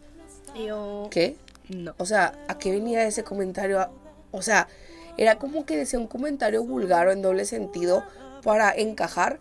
[0.67, 1.07] Yo...
[1.13, 1.37] qué
[1.69, 1.95] No.
[1.99, 3.89] o sea a qué venía ese comentario
[4.33, 4.67] o sea
[5.17, 8.05] era como que decía un comentario vulgar o en doble sentido
[8.43, 9.39] para encajar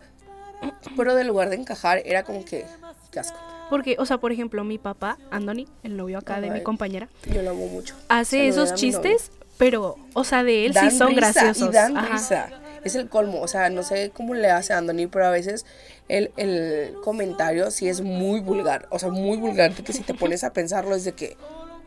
[0.96, 2.64] pero en lugar de encajar era como que
[3.10, 3.38] qué asco
[3.70, 6.62] Porque, o sea, por ejemplo, mi papá, Andoni, el novio acá de mi Ay.
[6.62, 10.98] compañera, yo lo amo mucho hace esos chistes, pero, o sea, de él dan sí
[10.98, 11.68] son risa, graciosos.
[11.68, 12.12] Y dan Ajá.
[12.12, 12.50] risa.
[12.84, 13.40] Es el colmo.
[13.40, 15.64] O sea, no sé cómo le hace a Anthony, pero a veces
[16.08, 18.88] el, el comentario sí es muy vulgar.
[18.90, 19.72] O sea, muy vulgar.
[19.72, 21.36] Que si te pones a pensarlo es de que,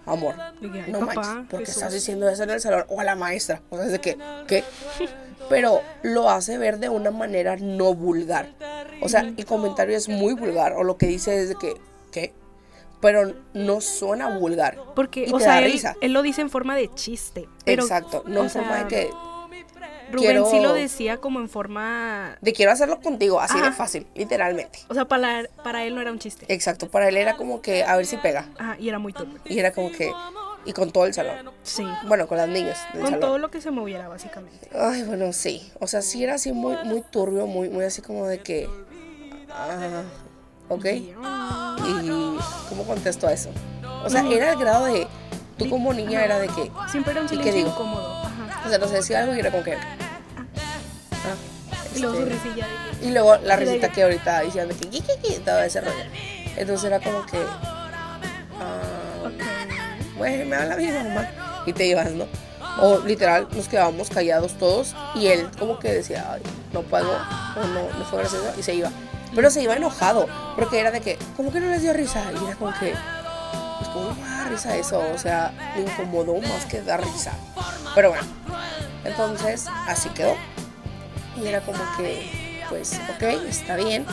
[0.05, 0.35] amor,
[0.87, 1.77] no papá, manches, ¿por qué Jesús.
[1.77, 2.85] estás diciendo eso en el salón?
[2.89, 3.61] O a la maestra.
[3.69, 4.63] O sea, es de que, ¿qué?
[5.49, 8.49] Pero lo hace ver de una manera no vulgar.
[9.01, 10.73] O sea, el comentario es muy vulgar.
[10.73, 11.73] O lo que dice es de que,
[12.11, 12.33] ¿qué?
[13.01, 14.77] Pero no suena vulgar.
[14.95, 15.95] Porque, Y o te sea, da él, risa.
[16.01, 17.47] él lo dice en forma de chiste.
[17.63, 18.23] Pero, Exacto.
[18.25, 19.09] No en forma sea, de que,
[20.11, 22.37] Rubén quiero- sí lo decía como en forma...
[22.41, 24.79] de quiero hacerlo contigo, así de fácil, literalmente.
[24.87, 26.45] O sea, para, para él no era un chiste.
[26.53, 28.45] Exacto, para él era como que a ver si pega.
[28.57, 29.39] Ajá, y era muy turbio.
[29.45, 30.11] Y era como que,
[30.65, 31.49] y con todo el salón.
[31.63, 31.85] Sí.
[32.07, 33.19] Bueno, con las niñas del Con salón.
[33.19, 34.69] todo lo que se moviera, básicamente.
[34.79, 35.71] Ay, bueno, sí.
[35.79, 38.69] O sea, sí era así muy, muy turbio, muy, muy así como de que.
[39.49, 40.03] Ah,
[40.69, 40.85] ok.
[40.85, 41.11] ¿Y
[42.69, 43.49] cómo contesto a eso?
[44.03, 45.07] O sea, era el grado de.
[45.57, 46.71] Tú como niña era de que.
[46.91, 48.24] Siempre era un ¿Y qué silencio incómodo.
[48.65, 49.73] O sea, nos decía algo y era como que.
[49.75, 51.35] Ah,
[51.95, 52.67] Y luego su este, risilla
[52.99, 54.89] de Y luego la risita que- ahorita decían de que.
[54.89, 56.03] "Yi, yi, yi", todo ese rollo.
[56.57, 57.37] Entonces era como que.
[58.59, 60.17] ah, Ok.
[60.17, 61.27] bueno, me habla mi mamá
[61.65, 62.25] y te ibas, ¿no?
[62.81, 66.41] O literal, nos quedábamos callados todos y él como que decía, Ay,
[66.73, 68.89] no puedo, o no, no fue gracioso, y se iba.
[69.33, 72.21] Pero se iba enojado, porque era de que, ¿cómo que no les dio risa?
[72.33, 72.93] Y era como que,
[73.79, 75.01] pues, ¿cómo me risa eso?
[75.13, 77.31] O sea, me incomodó más que dar risa.
[77.95, 78.27] Pero bueno,
[79.05, 80.35] entonces así quedó.
[81.41, 82.29] Y era como que,
[82.69, 84.05] pues, ok, está bien.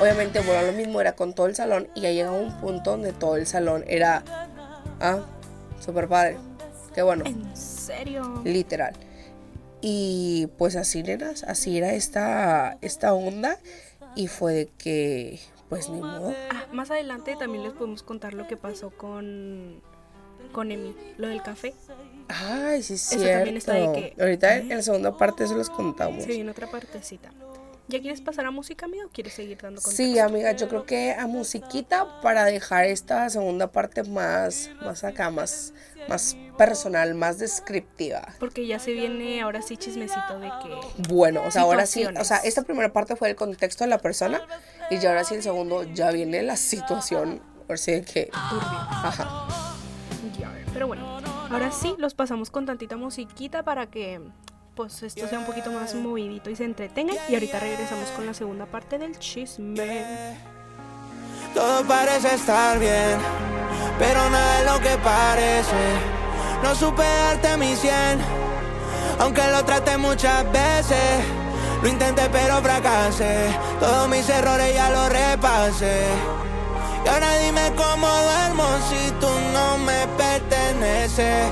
[0.00, 3.12] Obviamente, bueno, lo mismo era con todo el salón y ya llegaba un punto donde
[3.12, 4.22] todo el salón era,
[5.00, 5.20] ah,
[5.80, 6.36] super padre.
[6.94, 8.42] Qué bueno, ¿En serio?
[8.44, 8.92] literal.
[9.80, 13.58] Y pues así, nenas, así era esta, esta onda.
[14.16, 16.34] Y fue de que, pues ni modo.
[16.50, 19.80] Ah, más adelante también les podemos contar lo que pasó con,
[20.52, 21.74] con Emi, lo del café.
[22.28, 26.24] Ay, sí, que- Ahorita en la segunda parte eso les contamos.
[26.24, 27.30] Sí, en otra partecita.
[27.90, 30.02] ¿Ya quieres pasar a música, amiga, o quieres seguir dando contexto?
[30.02, 35.30] Sí, amiga, yo creo que a musiquita para dejar esta segunda parte más, más acá,
[35.30, 35.72] más,
[36.06, 38.34] más personal, más descriptiva.
[38.38, 41.08] Porque ya se viene ahora sí chismecito de que...
[41.08, 43.98] Bueno, o sea, ahora sí, o sea, esta primera parte fue el contexto de la
[43.98, 44.42] persona
[44.90, 47.40] y ya ahora sí el segundo ya viene la situación,
[47.76, 48.68] si de que, Turbio.
[48.68, 49.74] ajá.
[50.78, 54.20] Pero bueno, ahora sí los pasamos con tantita musiquita para que
[54.76, 57.16] pues esto sea un poquito más movidito y se entretengan.
[57.28, 60.36] Y ahorita regresamos con la segunda parte del chisme.
[61.52, 63.18] Todo parece estar bien,
[63.98, 65.94] pero nada es lo que parece.
[66.62, 68.20] No supe darte mi cien,
[69.18, 71.24] aunque lo traté muchas veces.
[71.82, 73.48] Lo intenté pero fracasé,
[73.80, 76.06] todos mis errores ya los repasé.
[77.08, 81.50] Ahora dime cómo duermo si tú no me perteneces.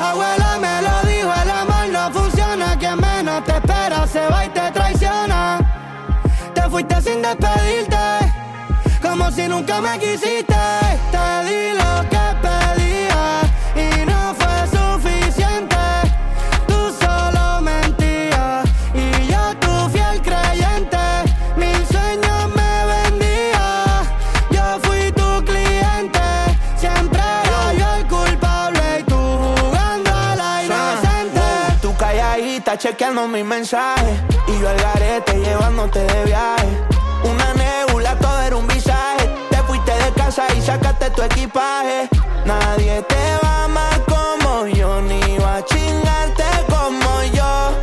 [0.00, 4.48] Abuela me lo dijo, el amor no funciona, quien menos te espera se va y
[4.50, 5.58] te traiciona.
[6.54, 7.96] Te fuiste sin despedirte,
[9.00, 10.56] como si nunca me quisiste.
[11.12, 12.15] Te di lo que
[33.14, 36.66] mis mensajes y yo al garete llevándote de viaje.
[37.22, 39.30] Una nebula, todo era un visaje.
[39.48, 42.08] Te fuiste de casa y sacaste tu equipaje.
[42.44, 47.78] Nadie te va a amar como yo, ni va a chingarte como yo.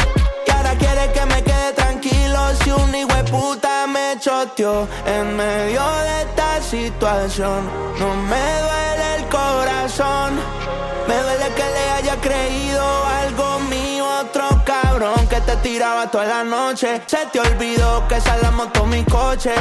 [0.45, 5.37] Y ahora quieres que me quede tranquilo si un hijo de puta me choteó en
[5.37, 7.69] medio de esta situación.
[7.97, 10.33] No me duele el corazón,
[11.07, 12.83] me duele que le haya creído
[13.21, 13.92] algo mío,
[15.55, 17.01] te tiraba toda la noche.
[17.05, 19.53] Se te olvidó que la moto mi coche.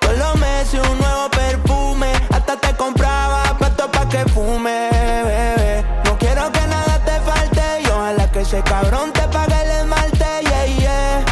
[0.00, 5.84] Todos los meses un nuevo perfume, hasta te compraba puesto pa' que fume, bebé.
[6.04, 10.26] No quiero que nada te falte y ojalá que ese cabrón te pague el esmalte,
[10.42, 11.24] yeah, yeah.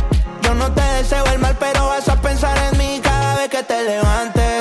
[0.42, 3.62] Yo no te deseo el mal, pero vas a pensar en mí cada vez que
[3.62, 4.57] te levantes.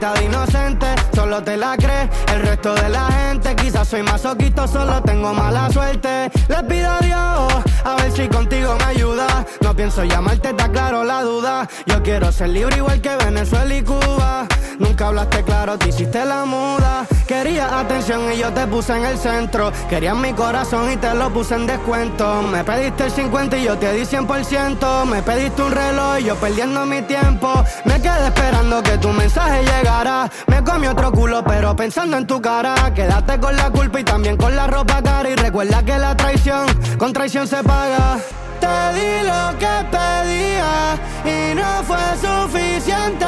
[0.00, 2.08] De inocente, solo te la crees.
[2.32, 6.30] El resto de la gente, quizás soy masoquito, solo tengo mala suerte.
[6.48, 9.44] Le pido a Dios, a ver si contigo me ayuda.
[9.60, 11.68] No pienso llamarte, está claro la duda.
[11.84, 14.46] Yo quiero ser libre igual que Venezuela y Cuba.
[14.78, 17.06] Nunca hablaste claro, te hiciste la muda.
[17.30, 19.70] Quería atención y yo te puse en el centro.
[19.88, 22.42] Querías mi corazón y te lo puse en descuento.
[22.42, 25.04] Me pediste el 50 y yo te di 100%.
[25.04, 27.64] Me pediste un reloj y yo perdiendo mi tiempo.
[27.84, 30.28] Me quedé esperando que tu mensaje llegara.
[30.48, 32.74] Me comí otro culo, pero pensando en tu cara.
[32.92, 35.30] Quédate con la culpa y también con la ropa cara.
[35.30, 36.66] Y recuerda que la traición
[36.98, 38.18] con traición se paga.
[38.58, 43.26] Te di lo que pedía y no fue suficiente.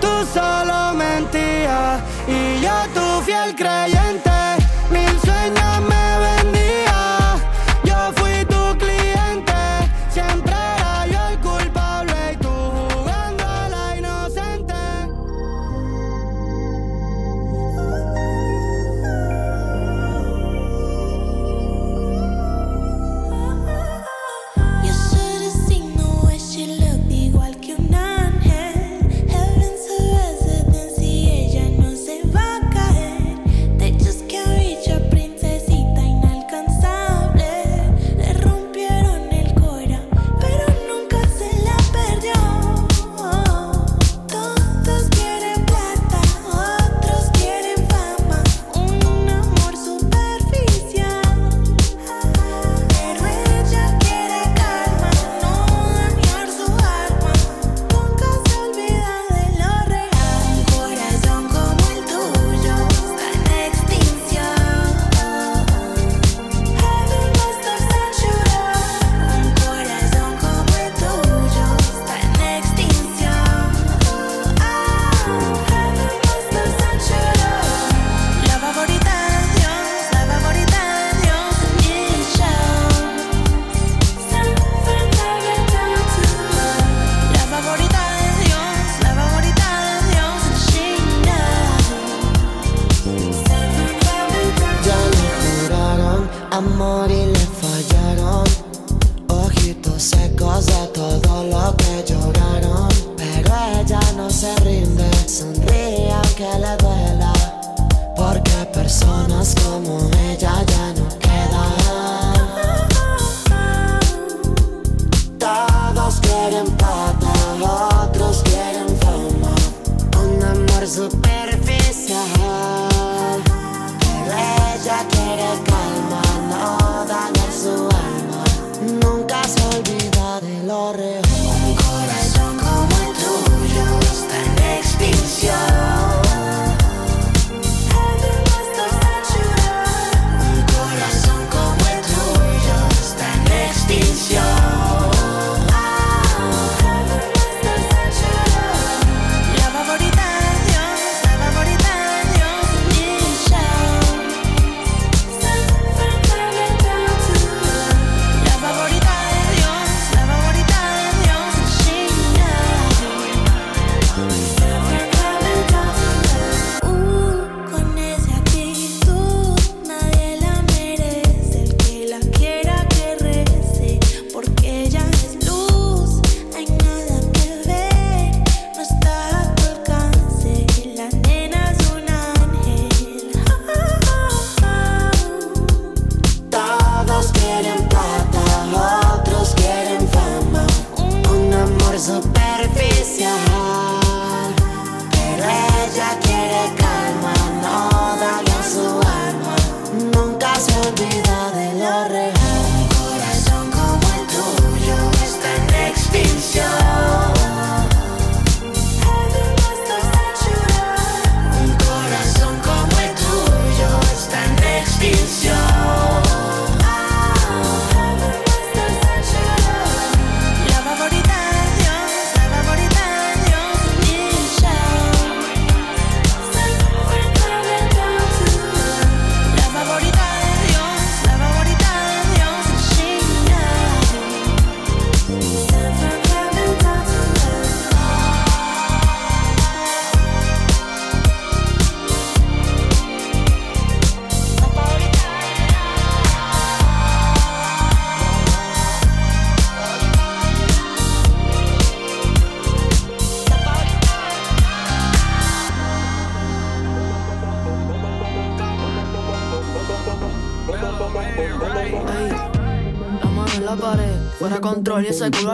[0.00, 2.93] Tú solo mentías y yo
[3.24, 4.23] fiel creyente.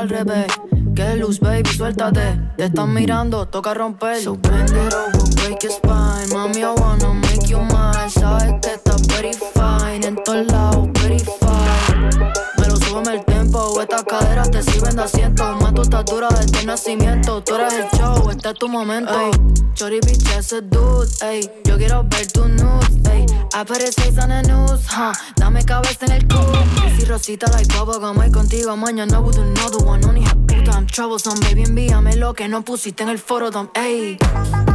[0.00, 0.46] Al revés.
[0.94, 2.40] Que luz, baby, suéltate.
[2.56, 4.20] Te están mirando, toca romper.
[4.22, 4.94] So bend it
[5.36, 6.28] break your spine.
[6.32, 8.10] Mami, I wanna make you mine.
[8.10, 10.06] Sabes que estás very fine.
[10.06, 12.32] En todos lados, very fine.
[12.58, 13.80] Me lo súbeme el tempo.
[13.80, 15.59] Estas caderas te sirven de asiento.
[15.80, 17.42] Tu estatura desde el nacimiento.
[17.42, 19.18] Tú eres el show, este es tu momento.
[19.18, 19.30] Ey,
[19.72, 21.08] Chori, bitch, ese dude.
[21.22, 22.90] Ey, yo quiero ver tu nudes.
[23.10, 24.82] Ey, apareces en el news.
[24.94, 25.12] huh.
[25.36, 26.62] Dame cabeza en el culo.
[26.98, 28.20] Si Rosita like bubblegum.
[28.20, 30.02] Ay, contigo mañana with another one.
[30.02, 31.40] No, hija puta, I'm troublesome.
[31.40, 33.50] Baby, envíame lo que no pusiste en el foro.
[33.50, 33.74] dump.
[33.74, 34.18] Ey,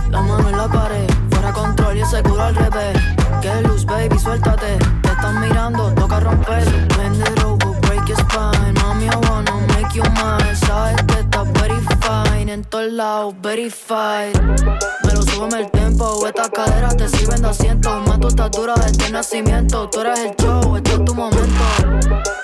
[0.09, 1.07] la mano en la pared.
[1.29, 2.97] Fuera control y ese culo al revés.
[3.43, 4.79] Que luz, baby, suéltate.
[5.03, 6.65] Te están mirando, toca romper.
[6.97, 8.73] Bend it over, break your spine.
[8.81, 9.54] Mami, I wanna
[9.95, 10.55] you mine.
[10.55, 12.51] Sabes que estás very fine.
[12.51, 13.35] En todos lados.
[13.41, 16.27] Me lo súbeme el tempo.
[16.27, 17.89] Estas caderas te sirven de asiento.
[18.07, 19.89] Más tu estatura desde el nacimiento.
[19.89, 21.63] Tú eres el show, este es tu momento.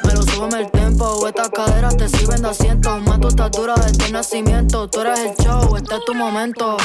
[0.03, 1.27] Me lo súbeme el tempo.
[1.27, 2.97] Estas caderas te sirven de asiento.
[2.99, 4.87] Más tu estatura desde el nacimiento.
[4.87, 6.77] Tú eres el show, este es tu momento.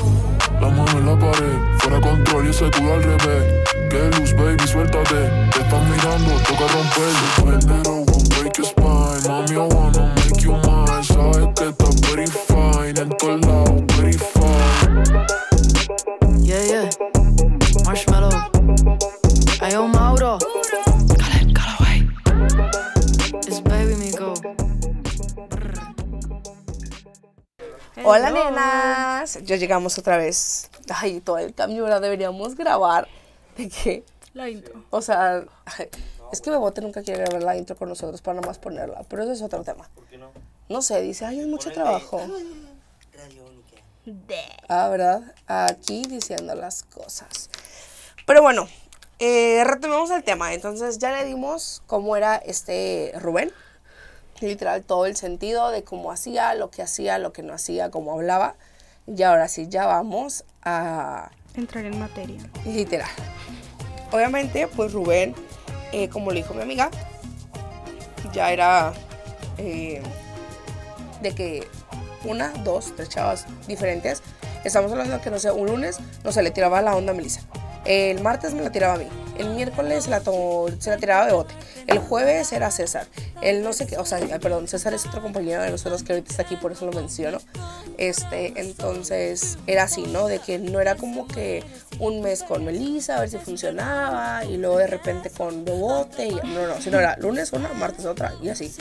[0.61, 3.69] La mano en la pared, fuera control y ese culo al revés.
[3.91, 5.31] Que luz, baby, suéltate.
[5.53, 7.79] Te están mirando, toca romper.
[7.79, 9.29] It over, break your spine.
[9.29, 10.26] Mami, I wanna
[11.57, 13.01] que estás very fine.
[13.01, 15.27] En todos lados, very fine.
[16.45, 16.91] Yeah, yeah.
[17.85, 18.31] Marshmallow.
[19.61, 20.39] Ayo, Mauro.
[21.17, 22.09] Cala, Callaway.
[23.47, 24.35] It's baby Migo.
[28.05, 30.71] Hola nenas, ya llegamos otra vez.
[30.95, 32.03] Ay, todo el cambio, ¿verdad?
[32.03, 33.09] Deberíamos grabar.
[33.57, 34.05] ¿De qué?
[34.35, 34.85] La intro.
[34.91, 35.43] O sea,
[36.31, 39.23] es que Bebote nunca quiere grabar la intro con nosotros para nada más ponerla, pero
[39.23, 39.89] eso es otro tema.
[39.95, 40.31] ¿Por qué no?
[40.69, 42.21] No sé, dice, ay, es mucho trabajo.
[44.69, 45.35] Ah, ¿verdad?
[45.47, 47.51] Aquí diciendo las cosas.
[48.27, 48.69] Pero bueno,
[49.19, 50.55] eh, retomemos el tema.
[50.55, 53.53] Entonces ya le dimos cómo era este Rubén.
[54.41, 58.13] Literal, todo el sentido de cómo hacía, lo que hacía, lo que no hacía, cómo
[58.13, 58.55] hablaba.
[59.07, 62.41] Y ahora sí, ya vamos a Entrar en materia.
[62.67, 63.09] literal.
[64.13, 65.35] Obviamente, pues Rubén,
[65.93, 66.91] eh, como le dijo mi amiga,
[68.33, 68.93] ya era
[69.57, 70.03] eh,
[71.27, 71.69] de que
[72.25, 74.23] una, dos, tres chavas diferentes.
[74.65, 77.15] Estamos hablando de que, no sé, un lunes no se le tiraba la onda a
[77.15, 77.43] Melissa.
[77.85, 79.07] El martes me la tiraba a mí.
[79.39, 81.55] El miércoles se la, se la tiraba de bote.
[81.87, 83.07] El jueves era César.
[83.41, 86.31] El no sé qué, o sea, perdón, César es otro compañero de nosotros que ahorita
[86.31, 87.39] está aquí, por eso lo menciono.
[87.97, 90.27] Este, entonces era así, ¿no?
[90.27, 91.65] De que no era como que
[91.99, 96.27] un mes con Melissa, a ver si funcionaba, y luego de repente con de bote,
[96.27, 98.73] y, no, no, sino era lunes una, martes otra, y así.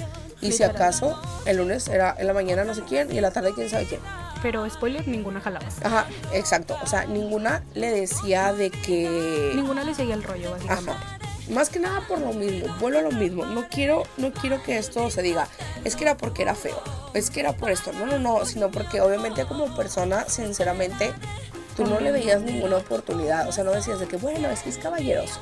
[0.41, 3.31] Y si acaso, el lunes era en la mañana no sé quién, y en la
[3.31, 4.01] tarde quién sabe quién.
[4.41, 5.65] Pero spoiler, ninguna jalaba.
[5.83, 6.77] Ajá, exacto.
[6.83, 9.53] O sea, ninguna le decía de que.
[9.55, 10.91] Ninguna le seguía el rollo, básicamente.
[10.91, 11.14] Ajá.
[11.49, 13.45] Más que nada por lo mismo, vuelvo a lo mismo.
[13.45, 15.47] No quiero, no quiero que esto se diga,
[15.83, 16.81] es que era porque era feo,
[17.13, 17.91] es que era por esto.
[17.93, 21.13] No, no, no, sino porque obviamente como persona, sinceramente,
[21.77, 23.47] tú no le veías ninguna oportunidad.
[23.47, 25.39] O sea, no decías de que, bueno, es que es caballeroso.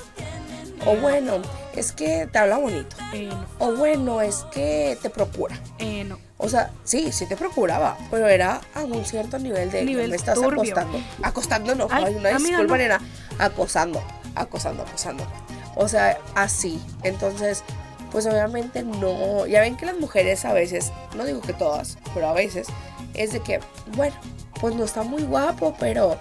[0.86, 1.42] O bueno,
[1.78, 2.94] es que te habla bonito.
[3.14, 5.58] Eh, no, O bueno, es que te procura.
[5.80, 6.20] eh, no.
[6.38, 10.18] O sea, sí, sí te procuraba, pero era a un cierto nivel de Nivel me
[10.18, 10.60] estás turbio.
[10.74, 11.00] acostando.
[11.22, 12.78] Acostando no, Ay, hay una disculpa, no.
[12.78, 13.02] nena.
[13.40, 14.04] Acosando,
[14.36, 15.26] acosando, acosando.
[15.76, 16.82] O sea, así.
[17.04, 17.64] Entonces,
[18.12, 19.46] pues obviamente no.
[19.48, 22.68] Ya ven que las mujeres a veces, no digo que todas, pero a veces,
[23.14, 23.60] es de que,
[23.96, 24.16] bueno,
[24.60, 26.18] pues no está muy guapo, pero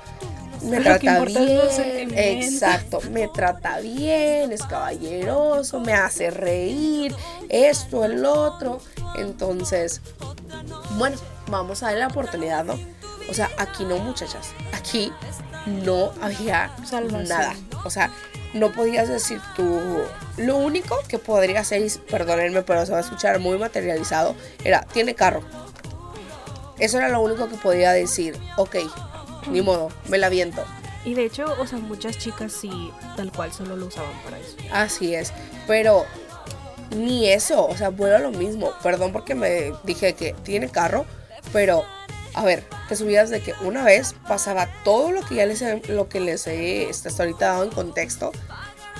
[0.62, 2.16] me Lo trata bien.
[2.16, 7.14] Exacto, me trata bien, es caballeroso, me hace reír,
[7.48, 8.80] esto, el otro.
[9.16, 10.00] Entonces,
[10.96, 11.16] bueno,
[11.48, 12.78] vamos a darle la oportunidad, ¿no?
[13.28, 14.48] O sea, aquí no, muchachas.
[14.72, 15.12] Aquí
[15.66, 17.28] no había Salvación.
[17.28, 17.54] nada.
[17.84, 18.10] O sea,
[18.54, 20.02] no podías decir tú.
[20.36, 24.82] Lo único que podría hacer, y perdónenme, pero se va a escuchar muy materializado, era,
[24.92, 25.42] tiene carro.
[26.78, 28.38] Eso era lo único que podía decir.
[28.56, 28.76] Ok,
[29.48, 30.64] ni modo, me la viento.
[31.04, 34.56] Y de hecho, o sea, muchas chicas sí, tal cual, solo lo usaban para eso.
[34.72, 35.32] Así es,
[35.66, 36.06] pero
[36.96, 38.72] ni eso, o sea, vuelvo a lo mismo.
[38.82, 41.04] Perdón porque me dije que tiene carro,
[41.52, 41.84] pero
[42.34, 45.82] a ver, te subías de que una vez pasaba todo lo que ya les he,
[45.88, 48.32] lo que les he este, hasta ahorita dado en contexto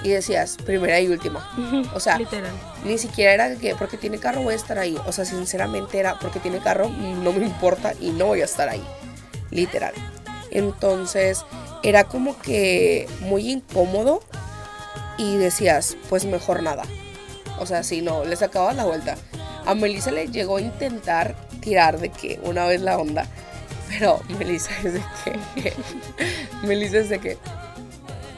[0.03, 1.49] y decías primera y última.
[1.95, 2.53] O sea, Literal.
[2.85, 4.99] ni siquiera era que porque tiene carro voy a estar ahí.
[5.07, 8.69] O sea, sinceramente era porque tiene carro, no me importa y no voy a estar
[8.69, 8.85] ahí.
[9.51, 9.95] Literal.
[10.51, 11.45] Entonces,
[11.83, 14.23] era como que muy incómodo
[15.19, 16.83] y decías, pues mejor nada.
[17.59, 19.17] O sea, si no, le sacabas la vuelta.
[19.65, 23.27] A Melissa le llegó a intentar tirar de que una vez la onda,
[23.89, 25.03] pero Melissa es de
[25.55, 25.73] que.
[26.67, 27.39] Melissa es de que.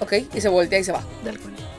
[0.01, 1.03] Ok, y se voltea y se va.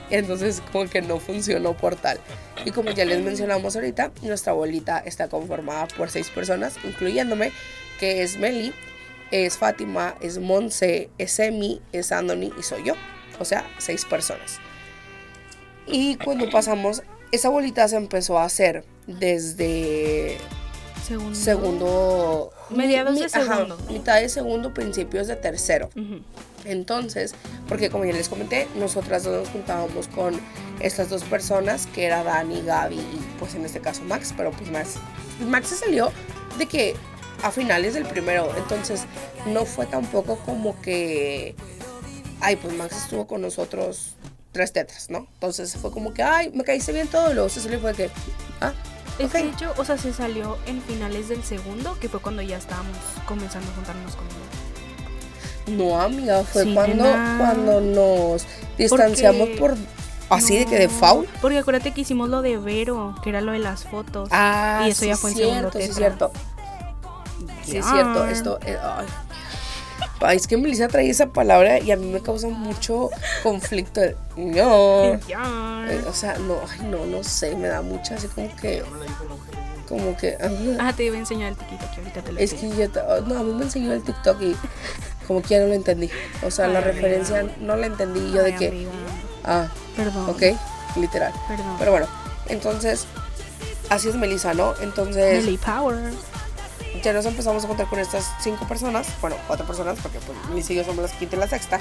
[0.09, 2.19] Entonces como que no funcionó por tal.
[2.63, 7.51] Y como ya les mencionamos ahorita, nuestra bolita está conformada por seis personas, incluyéndome,
[7.99, 8.73] que es Meli,
[9.31, 12.93] es Fátima, es Monse, es Emi, es Andoni y soy yo.
[13.39, 14.59] O sea, seis personas.
[15.87, 17.03] Y cuando pasamos,
[17.35, 20.37] esa bolita se empezó a hacer desde
[21.05, 21.35] Segundo.
[21.35, 22.51] segundo...
[22.71, 23.77] Mediados de ajá, segundo.
[23.89, 25.89] mitad de segundo, principios de tercero.
[26.65, 27.35] Entonces,
[27.67, 30.39] porque como ya les comenté, nosotras dos nos juntábamos con
[30.79, 34.71] estas dos personas, que era Dani, Gaby y pues en este caso Max, pero pues
[34.71, 34.95] Max,
[35.47, 36.11] Max se salió
[36.57, 36.95] de que
[37.43, 39.03] a finales del primero, entonces
[39.45, 41.55] no fue tampoco como que,
[42.41, 44.14] ay, pues Max estuvo con nosotros
[44.55, 45.27] tres tetras, ¿no?
[45.33, 48.09] Entonces fue como que, ay, me caíste bien todo, y luego se salió fue que,
[48.61, 48.71] ah,
[49.19, 49.31] Es ok.
[49.33, 52.55] que de hecho, o sea, se salió en finales del segundo, que fue cuando ya
[52.57, 52.95] estábamos
[53.27, 55.77] comenzando a juntarnos con ella.
[55.83, 57.35] No, amiga, fue Sí, cuando, nena.
[57.37, 58.45] cuando nos
[58.77, 59.75] distanciamos Porque- por,
[60.29, 61.27] así de que de No, foul.
[61.41, 64.29] Porque acuérdate que hicimos lo de Vero, que era lo de las fotos.
[64.31, 66.31] Ah, Y eso sí ya fue en cierto, segundo sí cierto.
[67.65, 69.05] Sí es cierto, esto eh, ay.
[70.21, 73.09] Ay, es que Melissa trae esa palabra y a mí me causa mucho
[73.43, 74.01] conflicto.
[74.35, 75.13] No.
[75.13, 78.83] Eh, O sea, no, ay, no, no sé, me da mucha así como que
[79.87, 80.49] como que ajá.
[80.89, 81.65] Ah, te iba a enseñar el que
[81.99, 84.55] ahorita te lo es que yo ta- no, a mí me enseñó el TikTok y
[85.27, 86.09] como que ya no lo entendí.
[86.43, 86.91] O sea, la amiga.
[86.93, 88.89] referencia no la entendí yo de que amiga,
[89.43, 90.29] ah, Perdón.
[90.29, 90.41] ok,
[90.99, 91.33] literal.
[91.47, 91.75] Perdón.
[91.77, 92.07] Pero bueno,
[92.47, 93.05] entonces
[93.89, 94.73] así es Melissa, ¿no?
[94.81, 96.11] Entonces Nelly Power.
[97.05, 100.75] Ya nos empezamos a contar con estas cinco personas, bueno, cuatro personas, porque pues y
[100.75, 101.79] yo somos las quinta y la sexta.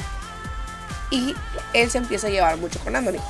[1.10, 1.34] Y
[1.72, 3.20] él se empieza a llevar mucho con Anthony.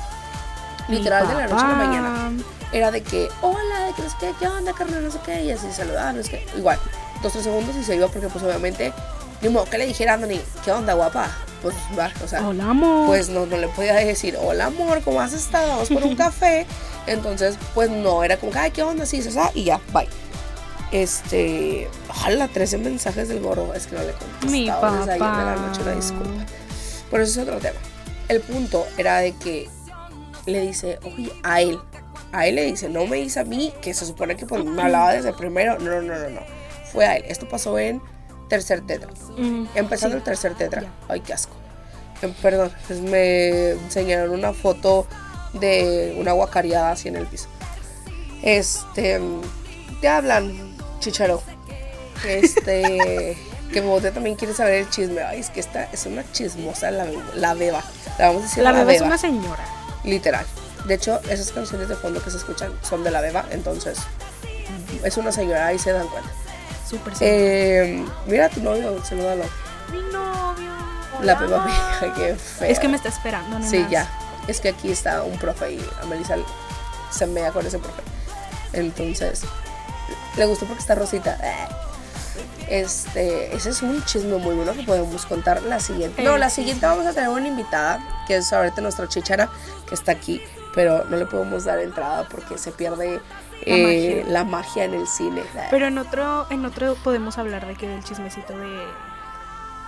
[0.89, 2.31] Literal, de la noche a la mañana.
[2.73, 6.11] Era de que, hola, sé qué, qué onda, carnal, no sé qué, y así saludaba,
[6.11, 6.47] no sé qué.
[6.57, 6.77] Igual,
[7.23, 8.91] dos, tres segundos y se iba porque pues obviamente,
[9.41, 11.29] ni modo que le dijera a Anthony, ¿qué onda, guapa?
[11.61, 13.07] Pues va, o sea, Hola, amor.
[13.07, 15.69] pues no, no le podía decir, hola amor, ¿cómo has estado?
[15.69, 16.67] Vamos por un café.
[17.07, 19.05] Entonces, pues no, era como, ay, ¿qué onda?
[19.05, 20.09] Sí, sí, y ya, bye.
[20.95, 25.19] Este, ojalá 13 mensajes del gordo, es que no le contestaba Mi desde ayer de
[25.19, 25.67] la papá.
[25.67, 26.45] noche, una disculpa.
[27.11, 27.79] Pero eso es otro tema.
[28.29, 29.69] El punto era de que
[30.45, 31.77] le dice, oye, a él,
[32.31, 34.81] a él le dice, no me dice a mí, que se supone que pues, me
[34.83, 36.41] hablaba desde el primero, no, no, no, no, no,
[36.93, 37.25] fue a él.
[37.27, 38.01] Esto pasó en
[38.47, 39.09] tercer tetra.
[39.37, 40.19] Mm, Empezando sí.
[40.19, 40.85] el tercer tetra.
[41.09, 41.53] Ay, qué asco.
[42.21, 45.07] eh, perdón, pues me enseñaron una foto
[45.53, 47.47] de una guacareada así en el piso.
[48.41, 49.19] Este,
[49.99, 51.41] te hablan, chicharo.
[52.25, 53.37] Este,
[53.73, 55.21] que Bote también quiere saber el chisme.
[55.23, 57.83] Ay, es que esta es una chismosa la, la beba.
[58.17, 59.07] La vamos a decir La la, bebé es beba.
[59.07, 59.63] una señora.
[60.03, 60.45] Literal.
[60.85, 63.97] De hecho, esas canciones de fondo que se escuchan son de la beba, entonces
[65.03, 66.29] es una señora, ahí se dan cuenta.
[66.87, 67.13] Súper.
[67.21, 69.43] Eh, mira a tu novio, salúdalo.
[69.91, 70.71] Mi novio.
[71.21, 72.67] La beba vieja, qué fea.
[72.69, 73.67] Es que me está esperando, ¿no?
[73.67, 74.07] Sí, ya.
[74.47, 76.35] Es que aquí está un profe y a Melissa
[77.09, 78.03] se mea con ese profe.
[78.73, 79.41] Entonces,
[80.37, 81.37] le gustó porque está rosita.
[82.67, 86.23] Este, ese es un chisme muy bueno que podemos contar la siguiente.
[86.23, 89.49] No, Eh, la siguiente vamos a tener una invitada, que es ahorita nuestra chichara,
[89.87, 90.41] que está aquí,
[90.73, 93.21] pero no le podemos dar entrada porque se pierde
[93.61, 94.33] eh, magia.
[94.33, 95.43] la magia en el cine.
[95.69, 98.87] Pero en otro, en otro podemos hablar de que del chismecito de,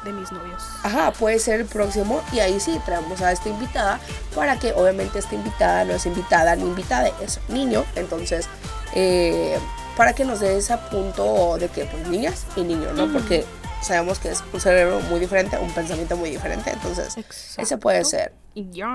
[0.05, 0.63] de mis novios.
[0.83, 3.99] Ajá, puede ser el próximo y ahí sí traemos a esta invitada
[4.35, 8.47] para que obviamente esta invitada no es invitada ni invitada, es niño, entonces
[8.93, 9.57] eh,
[9.97, 13.11] para que nos dé ese punto de que pues niñas y niños, ¿no?
[13.11, 13.43] Porque
[13.81, 17.15] sabemos que es un cerebro muy diferente, un pensamiento muy diferente, entonces
[17.57, 18.33] ese puede ser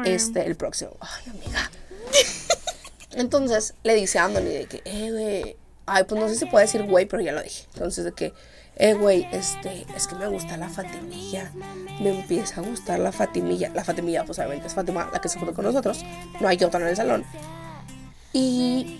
[0.05, 0.93] este el próximo.
[1.01, 1.71] Ay, amiga.
[3.13, 6.67] Entonces le dice a Anthony de que, eh, güey, ay, pues no sé si puede
[6.67, 7.67] decir güey, pero ya lo dije.
[7.75, 8.33] Entonces de que,
[8.77, 11.53] eh, güey, este, es que me gusta la Fatimilla.
[12.01, 13.71] Me empieza a gustar la Fatimilla.
[13.75, 16.05] La Fatimilla, pues obviamente es Fatima, la que se juntó con nosotros.
[16.41, 17.25] No hay otra en el salón.
[18.33, 18.99] Y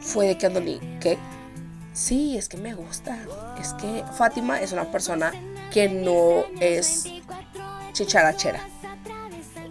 [0.00, 1.18] fue de que Anthony, ¿qué?
[1.92, 3.18] Sí, es que me gusta.
[3.60, 5.32] Es que Fátima es una persona
[5.72, 7.04] que no es
[7.92, 8.60] chicharachera.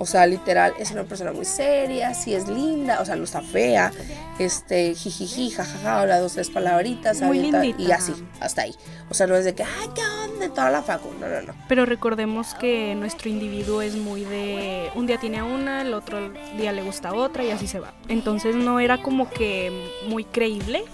[0.02, 3.42] O sea, literal, es una persona muy seria, sí es linda, o sea, no está
[3.42, 3.92] fea,
[4.40, 8.74] este, jijiji, jajaja, habla dos, tres palabritas, avienta- y así, hasta ahí.
[9.10, 11.54] O sea, no es de que, ay, qué onda, toda la facu, no, no, no.
[11.68, 16.32] Pero recordemos que nuestro individuo es muy de un día tiene a una, el otro
[16.58, 17.94] día le gusta a otra y así se va.
[18.08, 20.86] Entonces no era como que muy creíble,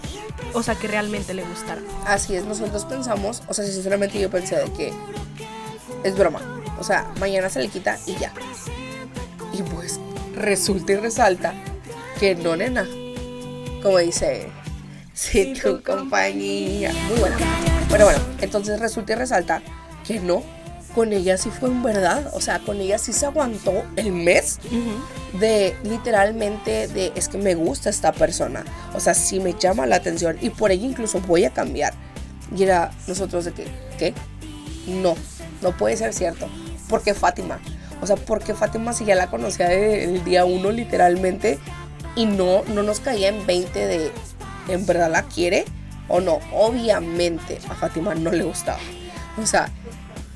[0.53, 1.81] o sea, que realmente le gustara.
[2.07, 4.91] Así es, nosotros pensamos, o sea, sinceramente yo pensé de que
[6.03, 6.41] es broma.
[6.79, 8.33] O sea, mañana se le quita y ya.
[9.57, 9.99] Y pues
[10.35, 11.53] resulta y resalta
[12.19, 12.85] que no, nena.
[13.81, 14.47] Como dice,
[15.13, 16.91] si tu compañía.
[17.07, 17.37] Muy buena.
[17.89, 19.61] Pero bueno, entonces resulta y resalta
[20.05, 20.43] que no.
[20.93, 22.31] Con ella sí fue en verdad.
[22.33, 24.59] O sea, con ella sí se aguantó el mes
[25.39, 28.63] de literalmente de es que me gusta esta persona.
[28.93, 31.93] O sea, sí me llama la atención y por ella incluso voy a cambiar.
[32.55, 34.13] Y era nosotros de que, ¿qué?
[34.87, 35.15] No,
[35.61, 36.47] no puede ser cierto.
[36.89, 37.59] Porque Fátima.
[38.01, 41.57] O sea, porque Fátima si ya la conocía desde el día uno literalmente
[42.15, 44.11] y no, no nos caía en 20 de
[44.67, 45.65] en verdad la quiere
[46.07, 46.39] o no.
[46.53, 48.79] Obviamente a Fátima no le gustaba.
[49.41, 49.69] O sea,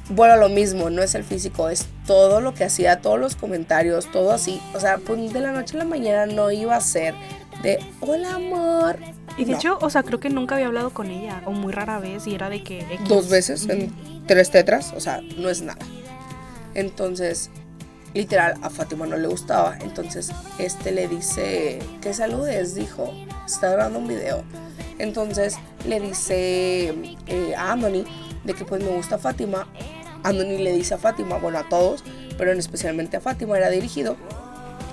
[0.10, 4.12] bueno, lo mismo, no es el físico, es todo lo que hacía, todos los comentarios,
[4.12, 4.60] todo así.
[4.74, 7.14] O sea, pues de la noche a la mañana no iba a ser
[7.62, 8.98] de hola amor.
[9.38, 9.58] Y de No.
[9.58, 12.36] hecho, o sea, creo que nunca había hablado con ella, o muy rara vez, y
[12.36, 12.80] era de que...
[12.80, 13.08] X.
[13.08, 13.94] dos veces en
[14.26, 15.80] tres tetras, o sea, no es nada.
[16.80, 17.50] Entonces,
[18.14, 19.78] literal, a Fátima no le gustaba.
[19.82, 23.14] Entonces, este le dice, que saludes, dijo,
[23.46, 24.44] está grabando un video.
[24.98, 28.06] Entonces, le dice eh, a Anthony
[28.46, 29.68] de que pues me gusta Fátima.
[30.24, 32.04] Anthony le dice a Fátima, bueno, a todos,
[32.38, 34.16] pero en especialmente a Fátima era dirigido.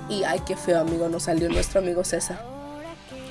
[0.08, 2.55] Y ay, qué feo amigo, nos salió nuestro amigo César.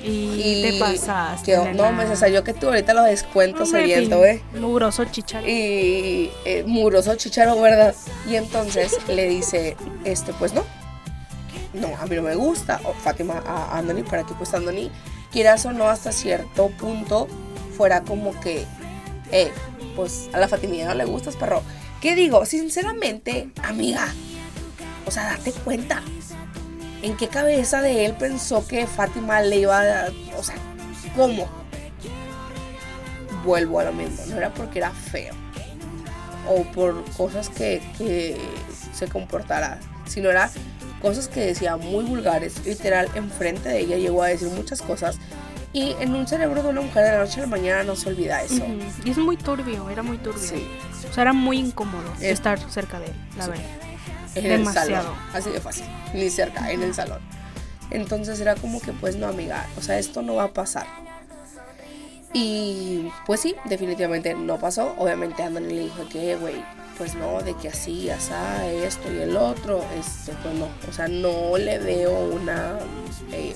[0.08, 1.58] Y, te pasaste.
[1.74, 5.48] no, me César, yo que tú ahorita lo descuento Hombre, saliendo, eh Mugroso chicharo.
[5.48, 7.96] y eh, muroso chicharo, ¿verdad?
[8.30, 10.64] Y entonces le dice, este, pues no,
[11.74, 14.90] no, a mí no me gusta, o Fátima a Anthony, para que pues Anthony,
[15.32, 17.28] quieras o no, hasta cierto punto,
[17.76, 18.66] fuera como que,
[19.32, 19.52] eh,
[19.96, 21.62] pues a la Fatimilla no le gustas, perro.
[22.02, 22.46] ¿Qué digo?
[22.46, 24.14] Sinceramente, amiga,
[25.06, 26.02] o sea, date cuenta.
[27.06, 30.08] ¿En qué cabeza de él pensó que Fátima le iba a...
[30.40, 30.56] O sea,
[31.16, 31.48] ¿cómo?
[33.44, 34.18] Vuelvo a lo mismo.
[34.28, 35.36] No era porque era feo.
[36.50, 38.42] O por cosas que, que
[38.92, 39.80] se comportara.
[40.08, 40.50] Sino era
[41.00, 42.66] cosas que decía muy vulgares.
[42.66, 45.20] Literal, enfrente de ella llegó a decir muchas cosas.
[45.74, 48.10] Y en un cerebro de una mujer de la noche a la mañana no se
[48.10, 48.66] olvida eso.
[49.04, 50.42] Y es muy turbio, era muy turbio.
[50.42, 50.68] Sí.
[51.08, 53.50] O sea, era muy incómodo estar cerca de él, la sí.
[53.52, 53.85] verdad.
[54.36, 54.90] En Demasiado.
[54.90, 55.16] el salón.
[55.34, 55.86] Así de fácil.
[56.14, 57.20] Ni cerca, en el salón.
[57.92, 60.86] Entonces era como que, pues no, amiga, o sea, esto no va a pasar.
[62.34, 64.94] Y pues sí, definitivamente no pasó.
[64.98, 66.56] Obviamente Anthony le dijo que, güey,
[66.98, 69.82] pues no, de que así, asá, esto y el otro.
[69.98, 72.78] Este, pues no, o sea, no le veo una
[73.32, 73.56] eh,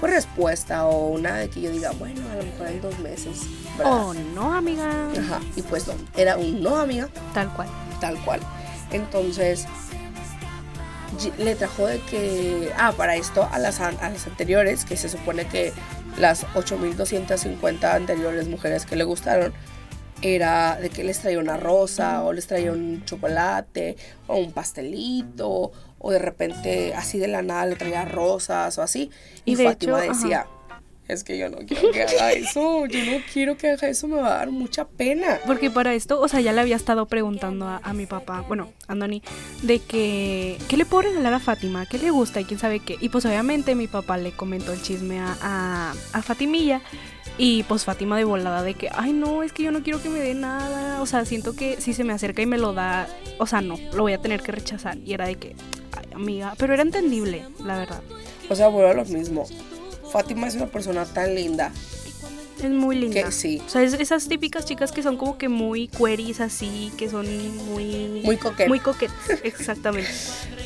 [0.00, 3.42] pues respuesta o una de que yo diga, bueno, a lo mejor en dos meses.
[3.78, 3.92] ¿verdad?
[3.92, 5.08] Oh, no, amiga.
[5.16, 7.68] Ajá, y pues no, era un no, amiga Tal cual.
[8.00, 8.40] tal cual.
[8.92, 9.66] Entonces,
[11.38, 15.46] le trajo de que, ah, para esto, a las, a las anteriores, que se supone
[15.46, 15.72] que
[16.18, 19.52] las 8.250 anteriores mujeres que le gustaron,
[20.22, 25.72] era de que les traía una rosa o les traía un chocolate o un pastelito
[25.98, 29.10] o de repente así de la nada le traía rosas o así.
[29.44, 30.46] Y, de Fátima hecho, ajá.
[31.12, 34.16] Es que yo no quiero que haga eso, yo no quiero que haga eso, me
[34.16, 35.38] va a dar mucha pena.
[35.46, 38.72] Porque para esto, o sea, ya le había estado preguntando a, a mi papá, bueno,
[38.88, 39.22] a Andoni,
[39.62, 41.86] de que, ¿qué le puedo regalar a Fátima?
[41.86, 42.96] ¿Qué le gusta y quién sabe qué?
[43.00, 46.80] Y pues obviamente mi papá le comentó el chisme a, a, a Fatimilla.
[47.38, 50.10] Y pues Fátima de volada de que, ay no, es que yo no quiero que
[50.10, 51.00] me dé nada.
[51.00, 53.08] O sea, siento que si se me acerca y me lo da,
[53.38, 54.98] o sea, no, lo voy a tener que rechazar.
[54.98, 55.56] Y era de que,
[55.96, 58.02] ay amiga, pero era entendible, la verdad.
[58.48, 59.46] O sea, vuelvo a lo mismo.
[60.10, 61.72] Fátima es una persona tan linda
[62.62, 63.22] Es muy linda.
[63.24, 66.92] que sí, O sea, es esas típicas chicas que son como que muy queries así,
[66.96, 67.26] que son
[67.66, 68.22] muy...
[68.24, 68.68] muy coqueta.
[68.68, 70.10] Muy coquetas, exactamente.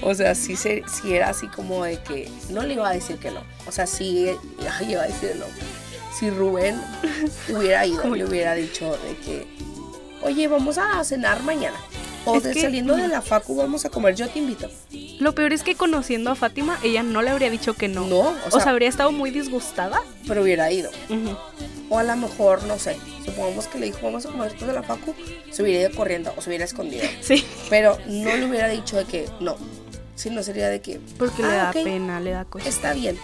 [0.02, 3.16] O sea, sí, se, sí era así como de que no le iba a decir
[3.18, 3.40] que no.
[3.66, 4.28] O sea, sí
[4.78, 5.46] ay, iba a decir no.
[6.18, 6.80] Si Rubén
[7.48, 9.46] hubiera ido, le hubiera dicho de que,
[10.22, 11.76] oye, vamos a cenar mañana.
[12.26, 14.68] O Es de que- saliendo de la facu vamos a comer, yo te invito.
[15.20, 18.06] Lo peor es que conociendo a Fátima, ella no le habría dicho que no.
[18.06, 20.00] No, o o sea- sea, habría estado muy disgustada.
[20.26, 20.90] Pero hubiera ido.
[21.90, 24.72] O a lo mejor, no sé, supongamos que le dijo vamos a comer después de
[24.74, 25.14] la facu,
[25.50, 27.04] se hubiera ido corriendo o se hubiera escondido.
[27.20, 29.56] Sí, Pero no le hubiera dicho de que no,
[30.16, 32.68] sino sería de que porque le "Ah, da pena, le da cosa.
[32.68, 33.18] está bien.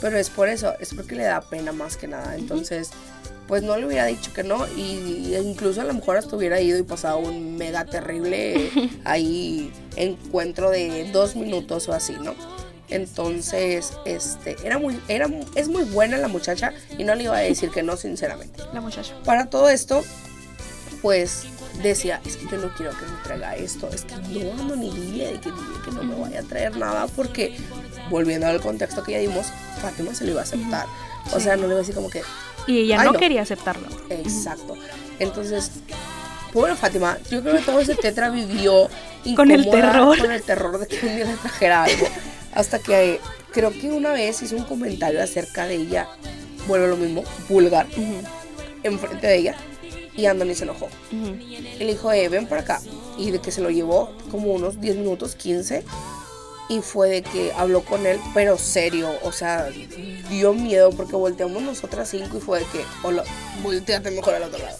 [0.00, 2.34] Pero es por eso, es porque le da pena más que nada.
[2.36, 2.90] Entonces,
[3.48, 4.66] pues no le hubiera dicho que no.
[4.76, 8.70] Y incluso a lo mejor hasta hubiera ido y pasado un mega terrible
[9.04, 12.34] ahí encuentro de dos minutos o así, ¿no?
[12.88, 17.40] Entonces, este, era muy, era, es muy buena la muchacha y no le iba a
[17.40, 18.62] decir que no, sinceramente.
[18.74, 19.14] La muchacha.
[19.24, 20.04] Para todo esto,
[21.00, 21.44] pues
[21.82, 24.90] decía, es que yo no quiero que me traiga esto, es que no ando ni
[24.90, 25.50] dile de que
[25.84, 27.56] que no me vaya a traer nada, porque
[28.10, 29.46] volviendo al contexto que ya dimos,
[29.80, 30.86] Fátima se lo iba a aceptar.
[31.34, 32.22] O sea, no le iba a decir como que,
[32.66, 33.18] Y ella Ay, no, no.
[33.18, 33.88] quería aceptarlo.
[34.10, 34.74] exacto.
[35.18, 35.70] Entonces,
[36.52, 38.88] pobre Fátima, yo creo que todo ese tetra vivió
[39.36, 40.18] Con el terror.
[40.18, 42.06] Con el terror de que un día le trajera algo.
[42.54, 43.20] Hasta que
[43.52, 46.08] creo que una vez hizo un comentario acerca de ella,
[46.66, 48.22] vuelve a lo mismo, vulgar, Ujú,
[48.82, 49.56] enfrente de ella.
[50.14, 50.86] Y Anthony se enojó.
[51.12, 51.34] ujú.
[51.40, 52.80] Y le dijo, eh, ven para acá.
[53.18, 55.84] Y de que se lo llevó como unos 10 minutos, 15.
[56.72, 59.10] Y fue de que habló con él, pero serio.
[59.24, 59.68] O sea,
[60.30, 63.24] dio miedo porque volteamos nosotras cinco y fue de que, hola,
[63.62, 64.78] volteate mejor al otro lado.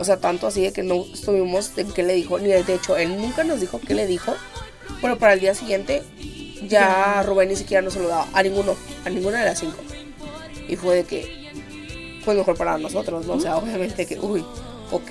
[0.00, 2.96] O sea, tanto así de que no estuvimos de qué le dijo, ni de hecho,
[2.96, 4.34] él nunca nos dijo qué le dijo.
[5.02, 6.02] Pero para el día siguiente,
[6.66, 8.26] ya Rubén ni siquiera nos saludaba.
[8.32, 8.74] A ninguno,
[9.04, 9.76] a ninguna de las cinco.
[10.68, 11.52] Y fue de que,
[12.24, 13.34] pues mejor para nosotros, ¿no?
[13.34, 14.42] O sea, obviamente que, uy,
[14.90, 15.10] ok.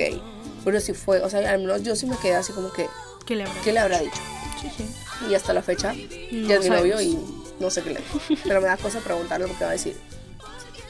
[0.64, 2.88] Pero sí fue, o sea, al menos yo sí me quedé así como que,
[3.28, 4.22] ¿Qué le habrá ¿qué le habrá dicho?
[4.60, 4.86] Sí, sí.
[5.30, 7.18] Y hasta la fecha, No ya es mi novio y
[7.60, 8.02] no sé qué le.
[8.44, 9.98] Pero me da cosa preguntarle porque va a decir,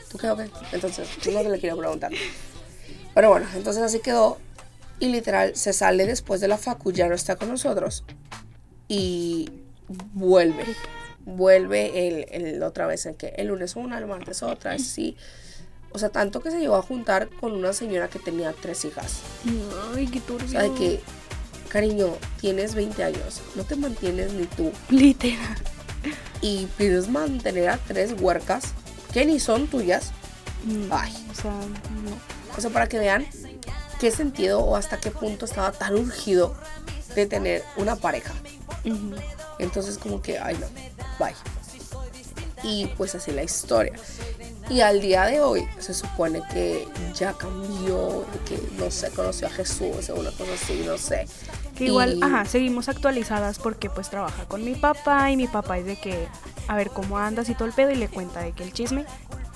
[0.09, 0.49] ¿tú qué o qué?
[0.71, 2.11] Entonces, no se le quiero preguntar.
[3.13, 4.37] Pero bueno, entonces así quedó.
[4.99, 8.03] Y literal, se sale después de la facu, ya no está con nosotros.
[8.87, 9.49] Y
[10.13, 10.65] vuelve.
[11.25, 15.17] Vuelve el, el otra vez en que el lunes una, el martes otra, así.
[15.91, 19.21] O sea, tanto que se llegó a juntar con una señora que tenía tres hijas.
[19.95, 20.45] Ay, qué turbio.
[20.45, 21.01] O sea, de que,
[21.69, 24.71] cariño, tienes 20 años, no te mantienes ni tú.
[24.89, 25.57] Literal.
[26.41, 28.65] Y pides mantener a tres huercas
[29.13, 30.11] que ni son tuyas.
[30.63, 31.27] Mm, Ay.
[31.31, 32.57] O sea, no.
[32.57, 33.25] O sea, para que vean
[33.99, 36.55] qué sentido o hasta qué punto estaba tan urgido
[37.15, 38.33] de tener una pareja.
[39.59, 40.67] Entonces como que, ay no,
[41.17, 41.33] bye.
[42.65, 43.93] Y pues así la historia.
[44.69, 49.51] Y al día de hoy se supone que ya cambió, que no sé, conoció a
[49.51, 51.27] Jesús o una cosa así, no sé.
[51.77, 55.77] Que igual, Y- ajá, seguimos actualizadas porque pues trabaja con mi papá y mi papá
[55.77, 56.27] es de que,
[56.67, 59.05] a ver cómo andas y todo el pedo y le cuenta de que el chisme.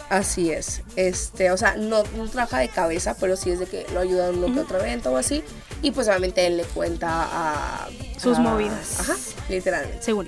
[0.09, 0.81] Así es.
[0.95, 4.29] Este, o sea, no, no trabaja de cabeza, pero sí es de que lo ayuda
[4.29, 5.43] en uno que otro evento o así.
[5.81, 7.87] Y pues obviamente él le cuenta a
[8.19, 8.99] Sus a- movidas.
[8.99, 9.15] Ajá,
[9.49, 10.03] literalmente.
[10.03, 10.27] Según.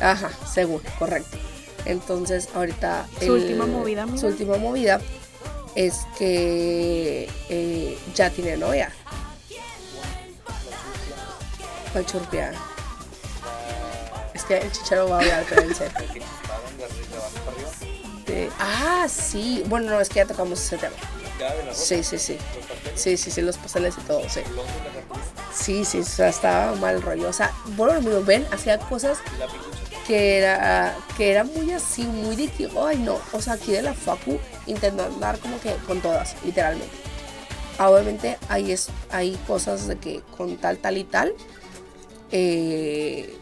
[0.00, 1.36] Ajá, según, correcto.
[1.84, 3.06] Entonces, ahorita.
[3.20, 4.18] Su última movida, amiga.
[4.18, 5.00] Su última movida
[5.74, 8.90] es que eh, ya tiene novia.
[11.92, 12.52] ¿Cuál churpia?
[14.34, 15.92] Es que el chicharo va a hablar, pero en serio.
[18.26, 19.62] De- ah, sí.
[19.66, 20.94] Bueno, no, es que ya tocamos ese tema.
[21.72, 22.38] Sí, sí, sí.
[22.94, 24.40] Sí, sí, sí, los pasteles y todo, sí.
[25.54, 27.28] Sí, sí, o sea, estaba mal rollo.
[27.28, 29.18] O sea, bueno, amigo, ven, hacía cosas
[30.06, 33.82] que era, que era muy así, muy de que, ay no, o sea, aquí de
[33.82, 36.94] la facu intentó andar como que con todas, literalmente.
[37.78, 41.34] Ah, Obviamente hay, es, hay cosas de que con tal, tal y tal,
[42.32, 43.34] Eh,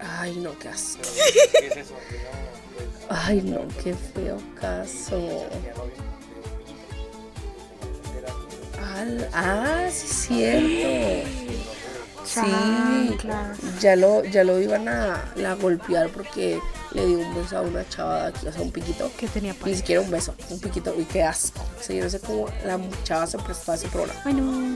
[0.00, 1.02] ay, no, qué asco.
[1.60, 1.94] ¿Qué es eso?
[2.08, 5.46] Que no, Ay, no, qué feo caso.
[8.94, 11.28] Al- ah, sí, es cierto.
[12.24, 13.58] Sí, Chanclas.
[13.80, 16.58] ya lo, ya lo iban a, la golpear porque
[16.92, 19.10] le dio un beso a una chava de aquí, o sea, un piquito.
[19.18, 21.60] Que tenía Ni siquiera un beso, un piquito, y qué asco.
[21.78, 24.20] O sea, yo no sé cómo la chava se prestó a ese programa.
[24.24, 24.74] Ay, no.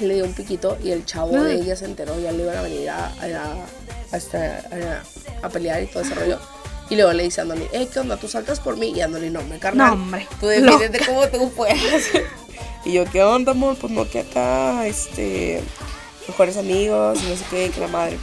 [0.00, 1.42] Le dio un piquito y el chavo Mm.
[1.42, 3.54] de ella se enteró, ya le iban a venir a, a,
[4.12, 4.62] a, esta-
[5.42, 6.38] a- a pelear y todo ese rollo.
[6.88, 8.16] Y luego le dice a Andoni, hey, ¿qué onda?
[8.16, 8.92] ¿Tú saltas por mí?
[8.96, 9.88] Y Andoni, no, me carnal.
[9.88, 10.26] No, hombre.
[10.40, 11.76] Tú defiéndete como tú puedas.
[12.84, 13.76] y yo, ¿qué onda, amor?
[13.80, 15.62] Pues no, que acá, este,
[16.30, 18.18] mejores amigos, y no sé qué, que la madre.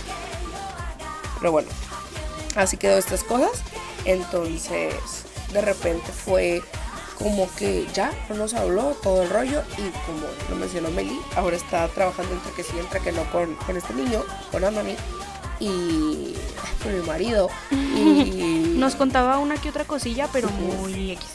[1.40, 1.70] Pero bueno,
[2.56, 3.62] así quedó estas cosas.
[4.06, 4.94] Entonces,
[5.54, 6.62] de repente fue
[7.18, 11.56] como que ya no nos habló todo el rollo y como lo mencionó Meli, ahora
[11.56, 14.96] está trabajando entre que sí, entre que no con, con este niño, con Andoni
[15.60, 16.36] y
[16.84, 17.50] con mi marido.
[17.72, 21.26] Y Nos contaba una que otra cosilla, pero muy X.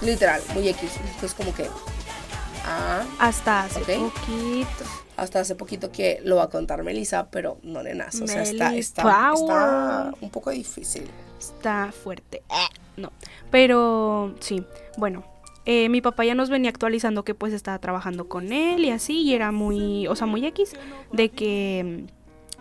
[0.00, 0.90] literal, muy X.
[1.04, 1.68] Entonces como que,
[2.64, 4.10] ah, Hasta hace Ok.
[4.14, 4.84] poquito.
[5.16, 8.20] Hasta hace poquito que lo va a contar Melissa, pero no nenas.
[8.20, 11.04] O sea, está, está, está un poco difícil.
[11.38, 12.42] Está fuerte.
[12.48, 13.12] Eh, No.
[13.50, 14.64] Pero sí,
[14.96, 15.24] bueno.
[15.66, 19.22] eh, mi papá ya nos venía actualizando que pues estaba trabajando con él y así,
[19.22, 20.72] y era muy, o sea, muy X,
[21.12, 22.04] de que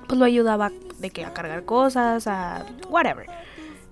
[0.08, 3.28] pues lo ayudaba de que a cargar cosas, a whatever.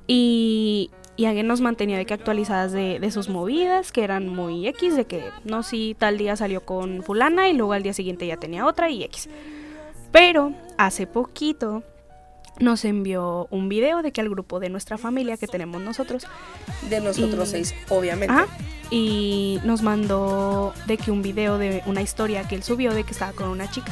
[0.08, 4.68] Y, y alguien nos mantenía de que actualizadas de, de sus movidas, que eran muy
[4.68, 8.26] X, de que no, si tal día salió con fulana y luego al día siguiente
[8.26, 9.30] ya tenía otra y X.
[10.12, 11.84] Pero hace poquito
[12.60, 16.28] nos envió un video de que al grupo de nuestra familia que tenemos nosotros
[16.88, 18.32] De nosotros Y- seis, obviamente.
[18.34, 18.46] Ajá.
[18.92, 23.12] Y nos mandó de que un video de una historia que él subió de que
[23.12, 23.92] estaba con una chica.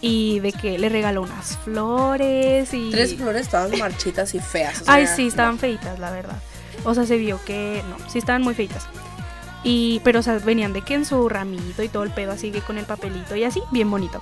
[0.00, 2.90] Y de que le regaló unas flores y...
[2.90, 4.82] Tres flores todas marchitas y feas.
[4.82, 6.36] o sea, Ay, sí, estaban feitas, la verdad.
[6.84, 7.82] O sea, se vio que...
[7.88, 8.86] No, sí estaban muy feitas.
[9.64, 12.52] Y, pero, o sea, venían de que en su ramito y todo el pedo así
[12.52, 14.20] que con el papelito y así, bien bonito.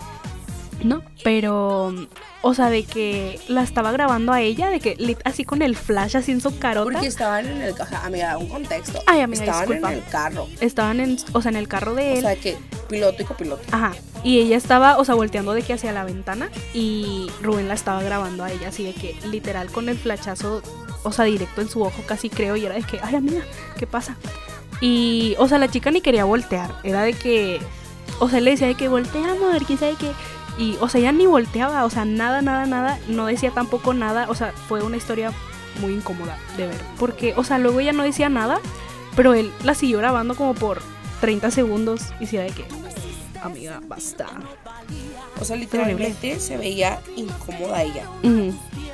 [0.83, 1.03] ¿No?
[1.23, 1.95] Pero,
[2.43, 5.77] o sea, de que la estaba grabando a ella, de que lit- así con el
[5.77, 6.91] flash así en su carota.
[6.93, 7.73] Porque estaban en el...
[7.73, 8.99] O sea, amiga, un contexto.
[9.07, 9.93] Ay, amiga, Estaban disculpa.
[9.93, 10.49] en el carro.
[10.61, 12.21] Estaban en, o sea, en el carro de O él.
[12.23, 12.57] sea, que
[12.89, 13.63] piloto y copiloto.
[13.73, 13.93] Ajá.
[14.25, 18.03] Y ella estaba, o sea, volteando de que hacia la ventana y Rubén la estaba
[18.03, 20.63] grabando a ella así de que literal con el flachazo,
[21.03, 23.43] o sea, directo en su ojo casi creo y era de que, ay amiga,
[23.79, 24.17] ¿qué pasa?
[24.81, 27.61] Y, o sea, la chica ni quería voltear, era de que,
[28.19, 30.11] o sea, él le decía de que voltea, amor, quién sabe qué.
[30.59, 34.27] Y, o sea, ella ni volteaba, o sea, nada, nada, nada, no decía tampoco nada,
[34.29, 35.33] o sea, fue una historia
[35.81, 36.81] muy incómoda de ver.
[36.99, 38.61] Porque, o sea, luego ella no decía nada,
[39.17, 40.81] pero él la siguió grabando como por
[41.21, 42.65] 30 segundos y si era de que,
[43.43, 44.27] amiga, basta.
[45.41, 48.09] O sea, literalmente se veía incómoda ella.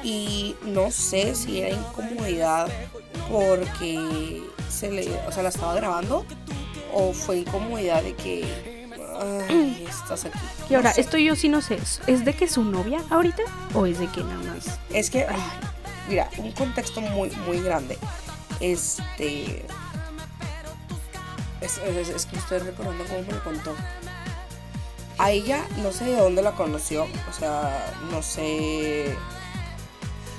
[0.02, 2.68] Y no sé si era incomodidad
[3.30, 6.24] porque se le, o sea, la estaba grabando
[6.92, 8.69] o fue incomodidad de que
[9.20, 10.38] ay, estás aquí.
[10.68, 11.00] Y ahora, No sé.
[11.02, 13.42] esto yo sí no sé, ¿es- ¿es de que es su novia ahorita
[13.74, 14.78] o es de que nada más?
[14.90, 15.40] Es que, ay,
[16.08, 17.98] mira, un contexto muy, muy grande.
[18.60, 19.64] Este.
[21.60, 23.74] Es, es- es que estoy recordando cómo me lo contó.
[25.18, 27.04] A ella no sé de dónde la conoció.
[27.28, 29.14] O sea, no sé.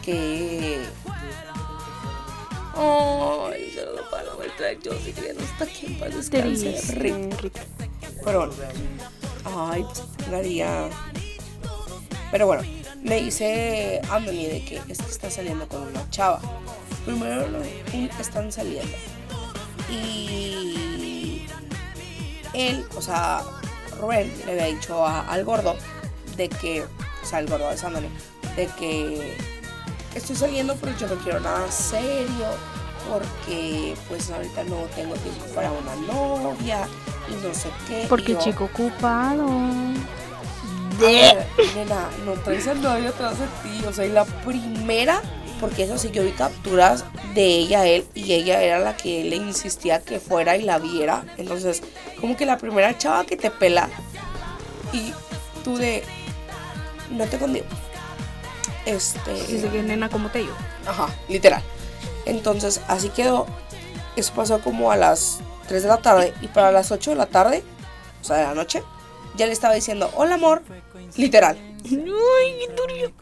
[0.03, 0.83] qué.
[2.73, 6.81] Ay, se lo para la vuelta de yo si no está aquí en paz descanse.
[6.93, 7.33] Rip.
[8.23, 8.53] Pero bueno.
[9.45, 9.85] Ay,
[10.29, 10.89] María.
[12.31, 12.63] Pero bueno,
[13.03, 16.39] me dice Anthony de que es que está saliendo con una chava.
[17.05, 17.61] Primero lo-
[18.19, 18.95] están saliendo.
[19.89, 21.45] Y
[22.53, 23.41] él, o sea,
[23.99, 25.75] Rubén le había dicho a- al gordo
[26.37, 28.09] de que, o sea, el gordo de Anthony,
[28.55, 29.37] de que
[30.15, 32.47] estoy saliendo pero yo no quiero nada serio
[33.09, 36.87] porque pues ahorita no tengo tiempo para una novia
[37.29, 38.05] y no sé qué.
[38.07, 39.47] Porque yo, chico ocupado.
[40.99, 41.45] ver,
[41.75, 43.85] nena, no traes a nadie atrás de ti.
[43.87, 45.21] O sea, y la primera,
[45.59, 49.23] porque eso sí, yo vi capturas de ella a él y ella era la que
[49.23, 51.23] le insistía que fuera y la viera.
[51.37, 51.81] Entonces,
[52.19, 53.89] como que la primera chava que te pela
[54.93, 55.13] y
[55.63, 56.03] tú de,
[57.09, 57.65] no te condigo.
[58.85, 59.33] Este.
[59.47, 60.53] Dice que nena, ¿cómo te digo?
[60.85, 61.61] Ajá, literal.
[62.25, 63.45] Entonces, así quedó.
[64.15, 66.33] Eso pasó como a las 3 de la tarde.
[66.41, 67.63] Y para las 8 de la tarde,
[68.21, 68.83] o sea, de la noche,
[69.35, 70.63] ya le estaba diciendo, hola amor.
[71.15, 71.57] Literal.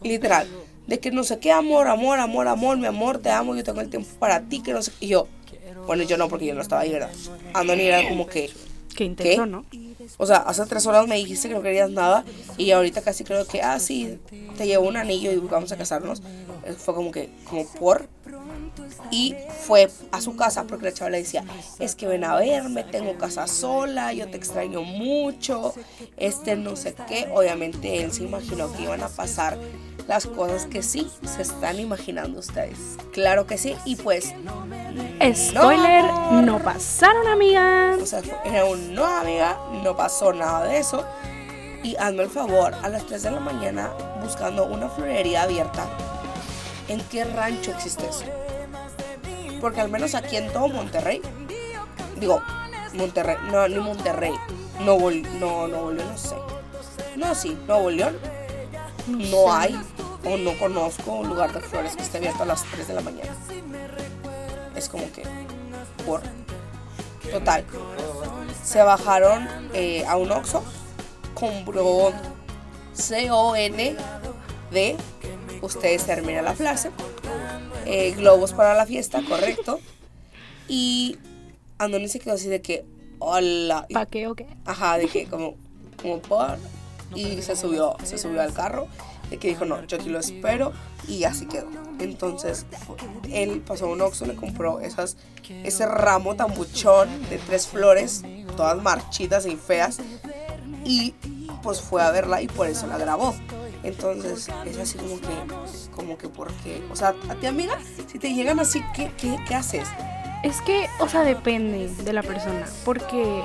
[0.02, 0.48] Literal.
[0.86, 3.80] De que no sé qué, amor, amor, amor, amor, mi amor, te amo, yo tengo
[3.80, 4.92] el tiempo para ti, que no sé.
[4.98, 5.28] Y yo,
[5.86, 7.10] bueno, yo no, porque yo no estaba ahí, ¿verdad?
[7.54, 8.50] Andoni era como que,
[8.94, 9.50] Qué intenso, ¿Qué?
[9.50, 9.64] ¿no?
[10.18, 12.24] O sea, hace tres horas me dijiste que no querías nada
[12.56, 14.18] y ahorita casi creo que, ah, sí,
[14.56, 16.22] te llevo un anillo y vamos a casarnos.
[16.64, 18.08] Eh, Fue como que, como por.
[19.10, 19.34] Y
[19.66, 21.44] fue a su casa porque la chava le decía,
[21.78, 25.74] es que ven a verme, tengo casa sola, yo te extraño mucho,
[26.16, 27.28] este no sé qué.
[27.34, 29.58] Obviamente él se imaginó que iban a pasar
[30.06, 32.96] las cosas que sí se están imaginando ustedes.
[33.12, 34.34] Claro que sí, y pues...
[35.34, 36.42] Spoiler, no.
[36.42, 38.00] no pasaron, amigas.
[38.00, 41.04] O sea, era un no, amiga, no pasó nada de eso.
[41.82, 43.90] Y hazme el favor, a las 3 de la mañana
[44.22, 45.86] buscando una florería abierta.
[46.88, 48.24] ¿En qué rancho existe eso?
[49.60, 51.20] Porque al menos aquí en todo Monterrey,
[52.18, 52.42] digo,
[52.94, 54.32] Monterrey, no, ni Monterrey,
[54.80, 56.36] Nuevo, no, Nuevo León, no sé.
[57.16, 58.16] No, sí, Nuevo León,
[59.06, 59.78] no hay
[60.24, 63.00] o no conozco un lugar de flores que esté abierto a las 3 de la
[63.00, 63.30] mañana.
[64.74, 65.22] Es como que,
[66.06, 66.22] por.
[67.30, 67.64] Total.
[68.64, 70.62] Se bajaron eh, a un Oxxo,
[71.34, 72.12] compró
[72.92, 73.96] C-O-N-D,
[75.62, 76.90] ustedes terminan la frase,
[77.86, 79.80] eh, globos para la fiesta, correcto.
[80.68, 81.18] Y
[81.78, 82.84] Andoni se quedó así de que,
[83.18, 83.86] hola.
[83.88, 84.46] Y- ¿Pa' qué o qué?
[84.64, 85.56] Ajá, de que como,
[86.00, 86.58] como por.
[87.14, 88.86] Y se subió, se subió al carro.
[89.30, 90.72] De que dijo, no, yo aquí lo espero.
[91.08, 91.68] Y así quedó.
[91.98, 92.66] Entonces,
[93.30, 95.16] él pasó a un Oxxo, le compró esas,
[95.64, 98.22] ese ramo tan buchón de tres flores,
[98.56, 99.98] todas marchitas y feas.
[100.84, 101.14] Y
[101.62, 103.34] pues fue a verla y por eso la grabó.
[103.82, 108.34] Entonces, es así como que, como que porque, o sea, a ti amiga, si te
[108.34, 109.88] llegan así, ¿qué, qué, qué haces?
[110.42, 112.66] Es que, o sea, depende de la persona.
[112.84, 113.42] Porque,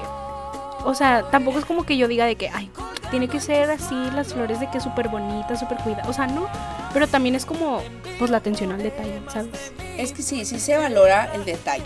[0.83, 2.69] o sea, tampoco es como que yo diga de que, ay,
[3.11, 6.07] tiene que ser así las flores de que súper bonitas, súper cuidadas.
[6.07, 6.47] O sea, no.
[6.93, 7.81] Pero también es como,
[8.17, 9.73] pues, la atención al detalle, ¿sabes?
[9.97, 11.83] Es que sí, sí se valora el detalle.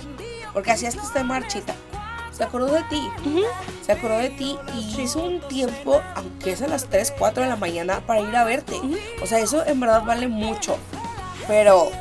[0.54, 1.76] Porque así hasta está marchita.
[2.40, 3.10] Se acordó de ti.
[3.86, 7.50] Se acordó de ti y hizo un tiempo, aunque es a las 3, 4 de
[7.50, 8.80] la mañana, para ir a verte.
[9.22, 10.78] O sea, eso en verdad vale mucho.
[11.50, 11.92] Pero,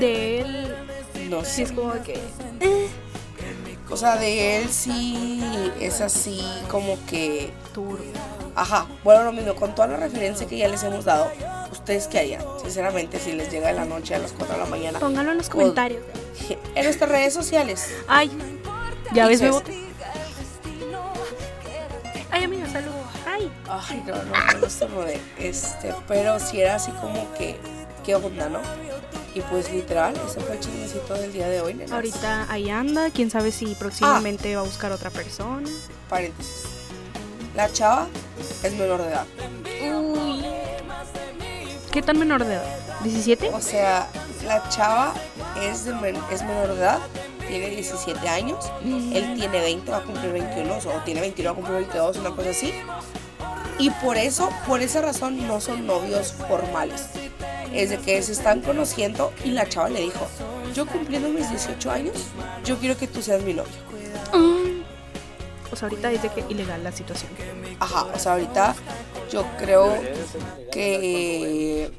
[0.00, 0.74] De él,
[1.30, 1.62] no sí sé.
[1.62, 2.20] es como que,
[3.88, 5.40] O sea, de él sí
[5.80, 7.52] es así como que.
[7.72, 8.10] turbio.
[8.56, 11.30] Ajá, bueno, lo mismo, con toda la referencia que ya les hemos dado,
[11.70, 12.42] ¿ustedes qué harían?
[12.60, 14.98] Sinceramente, si les llega de la noche a las 4 de la mañana.
[14.98, 16.02] Pónganlo en los comentarios.
[16.74, 17.88] En nuestras redes sociales.
[18.08, 18.30] Ay,
[19.12, 19.86] ya ves, Bebote.
[22.30, 22.94] Ay, amiga, saludos.
[23.26, 23.50] Ay.
[23.68, 25.20] Ay, no, no, no, no estornudé.
[25.38, 27.56] Este, pero si era así como que,
[28.04, 28.60] ¿qué onda, no?
[29.34, 31.92] Y pues literal, ese fue el chismecito del día de hoy, nenas.
[31.92, 35.68] Ahorita ahí anda, quién sabe si próximamente va a buscar otra persona.
[36.08, 36.64] Paréntesis.
[37.54, 38.06] La chava
[38.62, 39.26] es menor de edad.
[39.94, 40.44] Uy.
[41.90, 42.78] ¿Qué tan menor de edad?
[43.02, 43.50] ¿17?
[43.54, 44.08] O sea,
[44.46, 45.14] la chava
[45.62, 46.98] es, de men- es menor de edad,
[47.48, 51.54] tiene 17 años, él tiene 20, va a cumplir 21, o tiene 21, va a
[51.54, 52.72] cumplir 22, una cosa así.
[53.78, 57.10] Y por eso, por esa razón, no son novios formales.
[57.72, 60.26] Es de que se están conociendo y la chava le dijo,
[60.74, 62.16] yo cumpliendo mis 18 años,
[62.64, 63.72] yo quiero que tú seas mi novio.
[64.32, 64.82] Mm.
[65.70, 67.30] O sea, ahorita dice que ilegal la situación.
[67.80, 68.74] Ajá, o sea, ahorita
[69.30, 69.92] yo creo
[70.72, 71.90] que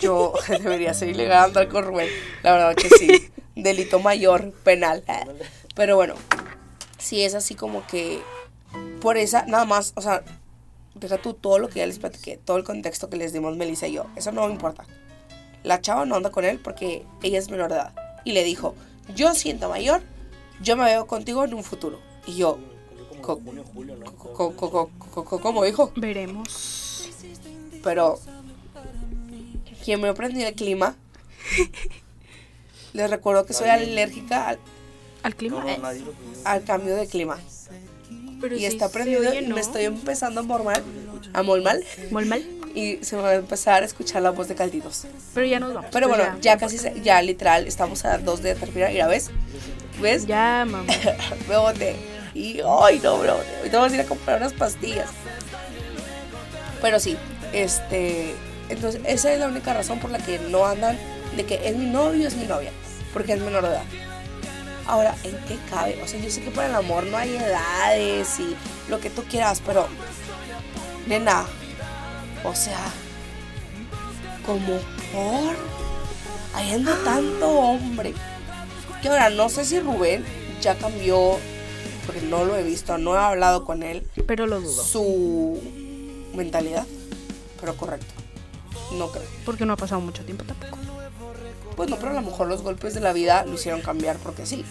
[0.00, 2.08] yo debería ser ilegal andar con Rubén.
[2.42, 3.30] La verdad que sí.
[3.54, 5.04] Delito mayor, penal.
[5.74, 6.14] Pero bueno,
[6.98, 8.20] sí es así como que
[9.00, 10.22] por esa, nada más, o sea,
[10.94, 13.86] deja tú todo lo que ya les platiqué, todo el contexto que les dimos Melissa
[13.86, 14.06] y yo.
[14.16, 14.84] Eso no me importa.
[15.62, 17.94] La chava no anda con él porque ella es menor de edad.
[18.24, 18.74] Y le dijo,
[19.14, 20.02] yo siento mayor,
[20.60, 22.00] yo me veo contigo en un futuro.
[22.26, 22.58] Y yo,
[25.42, 25.92] ¿cómo dijo?
[25.96, 27.08] Veremos.
[27.82, 28.18] Pero
[29.84, 30.94] quien me aprendió el clima,
[32.92, 34.58] les recuerdo que soy alérgica al,
[35.22, 35.64] ¿Al clima?
[35.68, 35.80] Eh,
[36.44, 37.38] al cambio de clima.
[38.40, 39.54] pero Y está y ¿no?
[39.54, 40.82] me estoy empezando a mormal,
[41.32, 42.44] a molmal, Muy mal.
[42.74, 45.06] y se me va a empezar a escuchar la voz de calditos.
[45.34, 45.90] Pero ya nos vamos.
[45.92, 48.92] Pero pues bueno, ya casi, se- ya literal, estamos a dos de terminar.
[48.92, 49.30] Mira, ¿ves?
[50.00, 50.26] ¿Ves?
[50.26, 50.84] Ya, mamá.
[51.48, 51.96] me boté.
[52.34, 53.38] Y, ay, no, bro.
[53.58, 55.10] Ahorita vamos a ir a comprar unas pastillas.
[56.80, 57.16] Pero sí,
[57.52, 58.34] este.
[58.68, 60.98] Entonces, esa es la única razón por la que no andan
[61.36, 62.72] de que es mi novio, es mi novia.
[63.12, 63.84] Porque es menor de edad.
[64.86, 66.00] Ahora, ¿en qué cabe?
[66.02, 68.56] O sea, yo sé que para el amor no hay edades y
[68.88, 69.86] lo que tú quieras, pero.
[71.06, 71.44] Nena.
[72.44, 72.80] O sea.
[74.46, 74.78] Como
[75.12, 75.56] por.
[76.54, 78.14] Habiendo tanto hombre.
[79.02, 80.24] Que ahora no sé si Rubén
[80.60, 81.38] ya cambió.
[82.06, 84.06] Porque no lo he visto, no he hablado con él.
[84.26, 84.82] Pero lo dudo.
[84.82, 85.60] Su
[86.34, 86.86] mentalidad.
[87.60, 88.12] Pero correcto.
[88.98, 89.26] No creo.
[89.44, 90.78] Porque no ha pasado mucho tiempo tampoco.
[91.76, 94.46] pues no, pero a lo mejor los golpes de la vida lo hicieron cambiar porque
[94.46, 94.64] sí.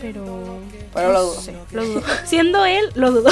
[0.00, 0.58] Pero.
[0.94, 1.40] Pero lo dudo.
[1.40, 2.02] sé, lo dudo.
[2.24, 3.30] Siendo él, lo dudo.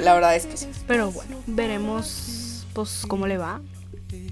[0.00, 0.68] La verdad es que sí.
[0.86, 3.60] Pero bueno, veremos pues cómo le va.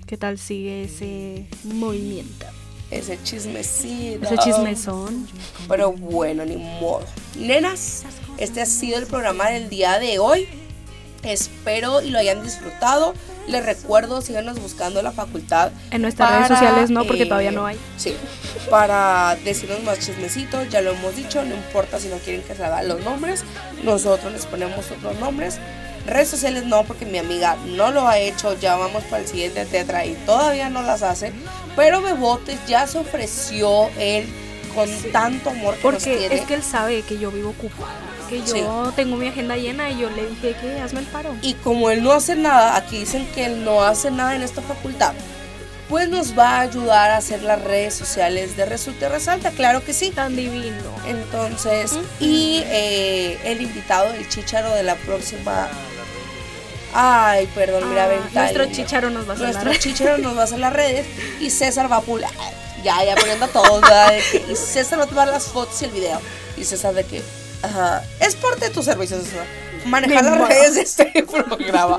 [0.06, 2.46] ¿Qué tal sigue ese movimiento?
[2.90, 4.26] Ese chismecito.
[4.26, 5.28] Ese chismezón.
[5.68, 7.04] Pero bueno, ni modo.
[7.38, 8.04] Nenas,
[8.40, 10.48] este ha sido el programa del día de hoy.
[11.22, 13.14] Espero y lo hayan disfrutado.
[13.46, 15.72] Les recuerdo, síganos buscando la facultad.
[15.90, 17.78] En nuestras redes sociales no, porque eh, todavía no hay.
[17.98, 18.14] Sí,
[18.70, 22.64] para decirnos más chismecitos, ya lo hemos dicho, no importa si no quieren que se
[22.64, 23.44] hagan los nombres,
[23.82, 25.58] nosotros les ponemos otros nombres.
[26.06, 29.66] Redes sociales no, porque mi amiga no lo ha hecho, ya vamos para el siguiente
[29.66, 31.32] tetra y todavía no las hace.
[31.76, 34.26] Pero Bebotes ya se ofreció él
[34.74, 36.34] con tanto amor que nos Porque tiene.
[36.34, 37.90] es que él sabe que yo vivo ocupada,
[38.28, 38.62] que yo Sí.
[38.96, 41.34] tengo mi agenda llena y yo le dije que hazme el paro.
[41.42, 44.62] Y como él no hace nada, aquí dicen que él no hace nada en esta
[44.62, 45.12] facultad,
[45.88, 49.84] pues nos va a ayudar a hacer las redes sociales de Resulta y Resalta, claro
[49.84, 50.10] que sí.
[50.10, 50.76] Tan divino.
[51.06, 55.68] Entonces, y eh, el invitado, el chicharo de la próxima...
[56.92, 58.40] Ay, perdón, mira, Ah, ventana.
[58.52, 59.80] nuestro chicharo nos va a hacer Nuestro la red.
[59.80, 61.06] chicharo nos va a hacer las redes
[61.40, 62.30] y César va a pular.
[62.82, 64.12] Ya, ya poniendo a todos, ¿verdad?
[64.30, 66.20] Que- y César va a tomar las fotos y el video.
[66.56, 67.22] Y César de que,
[67.62, 69.46] ajá, es parte de tus servicios, César.
[69.86, 71.98] Manejar las redes de este programa.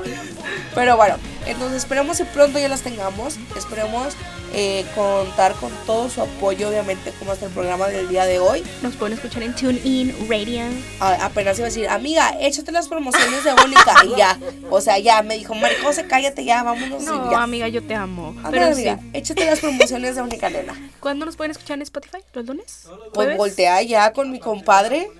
[0.74, 1.16] Pero bueno,
[1.46, 3.36] entonces esperemos que pronto ya las tengamos.
[3.56, 4.14] Esperemos
[4.54, 8.62] eh, contar con todo su apoyo, obviamente, como hasta el programa del día de hoy.
[8.82, 10.62] Nos pueden escuchar en TuneIn Radio.
[11.00, 13.94] A- apenas iba a decir, amiga, échate las promociones de Mónica.
[14.04, 14.38] Y ya,
[14.70, 17.02] o sea, ya me dijo, Maricose, cállate ya, vámonos.
[17.02, 17.42] No, ya.
[17.42, 18.34] amiga, yo te amo.
[18.50, 19.10] Pero amiga, sí.
[19.14, 20.74] échate las promociones de Mónica Nena.
[21.00, 22.18] ¿Cuándo nos pueden escuchar en Spotify?
[22.34, 22.84] ¿Los lunes?
[23.14, 25.10] Pues voltea ya con mi compadre.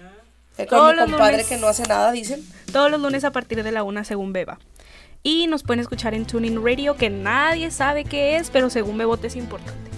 [0.58, 1.46] Eh, Con Todos mi los compadre lunes.
[1.46, 2.46] que no hace nada, dicen.
[2.72, 4.58] Todos los lunes a partir de la una según Beba.
[5.22, 9.28] Y nos pueden escuchar en TuneIn Radio, que nadie sabe qué es, pero según Bebote
[9.28, 9.90] es importante.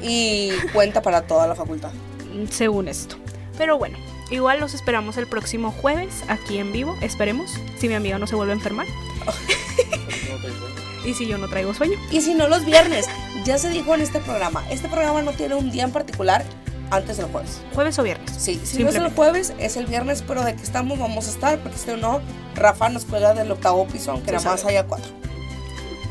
[0.00, 1.90] Y cuenta para toda la facultad.
[2.32, 3.16] mm, Según esto.
[3.58, 3.96] Pero bueno,
[4.30, 6.96] igual los esperamos el próximo jueves aquí en vivo.
[7.00, 8.86] Esperemos, si mi amiga no se vuelve a enfermar.
[11.04, 11.98] y si yo no traigo sueño.
[12.10, 13.06] Y si no, los viernes.
[13.44, 14.64] Ya se dijo en este programa.
[14.70, 16.44] Este programa no tiene un día en particular
[16.90, 17.60] antes del jueves.
[17.74, 18.30] Jueves o viernes.
[18.36, 21.30] Sí, si no es el jueves, es el viernes, pero de que estamos vamos a
[21.30, 22.20] estar, porque si no,
[22.54, 24.78] Rafa nos cuelga del octavo piso, aunque nada más sabe.
[24.78, 25.10] haya cuatro.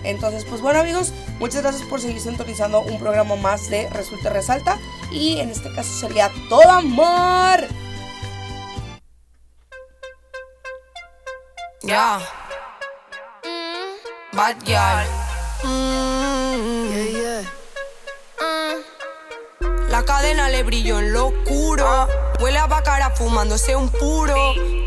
[0.03, 4.33] Entonces, pues bueno amigos, muchas gracias por seguir sintonizando un programa más de Resulta y
[4.33, 4.77] Resalta.
[5.11, 7.67] Y en este caso sería Todo Amor.
[11.83, 12.19] Ya.
[14.33, 15.05] Bad girl.
[15.63, 16.12] Yeah,
[19.93, 22.07] La cadena le brilló en lo oscuro.
[22.39, 24.35] Huele a bacara fumándose un puro.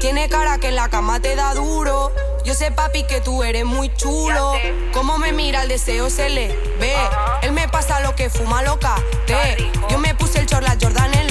[0.01, 2.11] Tiene cara que en la cama te da duro.
[2.45, 4.55] Yo sé, papi, que tú eres muy chulo.
[4.93, 6.49] Como me mira el deseo se le
[6.81, 6.97] ve.
[7.43, 8.97] Él me pasa lo que fuma loca.
[9.29, 9.71] Te.
[9.89, 11.26] Yo me puse el chorla Jordan en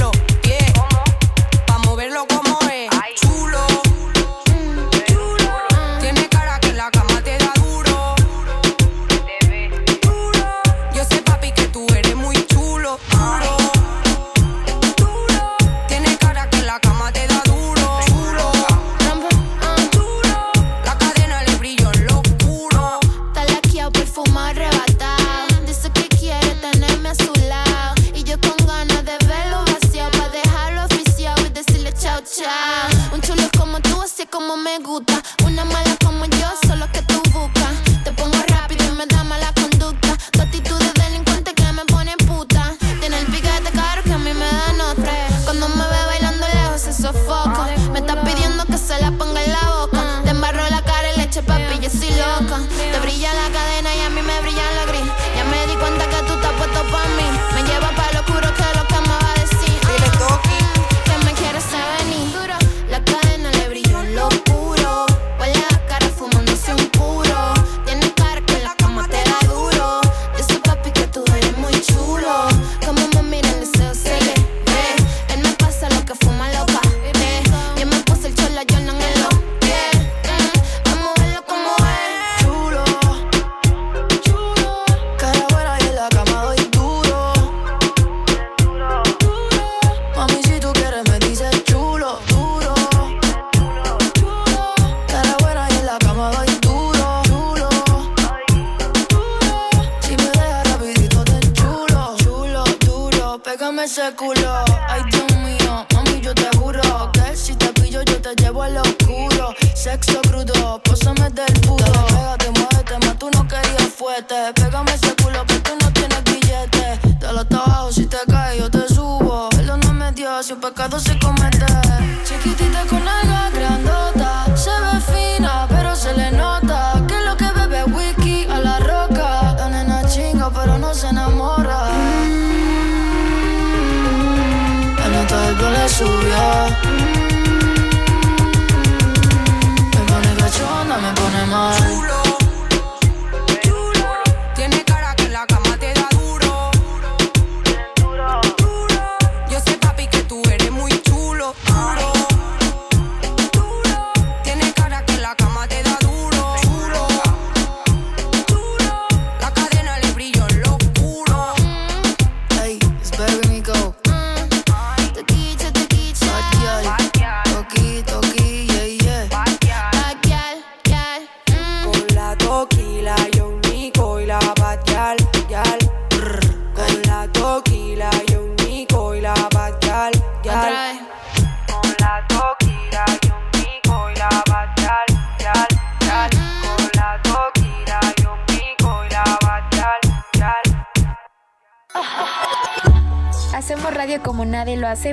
[103.95, 104.65] ese.
[104.89, 106.81] Ay, Dios mío, mami, yo te juro
[107.13, 109.55] que si te pillo yo te llevo al oscuro.
[109.73, 111.85] Sexo crudo, pósame del puto.
[112.07, 114.35] Pégate, muévete, más tú no querías fuerte.
[114.55, 116.99] Pégame ese culo, pero tú no tienes billete.
[117.19, 119.49] Te lo trabajo si te caes, yo te subo.
[119.59, 121.54] Él no me dio, si un pecado se comete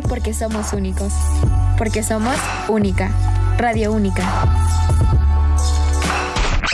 [0.09, 1.12] porque somos únicos.
[1.76, 2.37] Porque somos
[2.68, 3.11] única.
[3.59, 4.71] Radio única.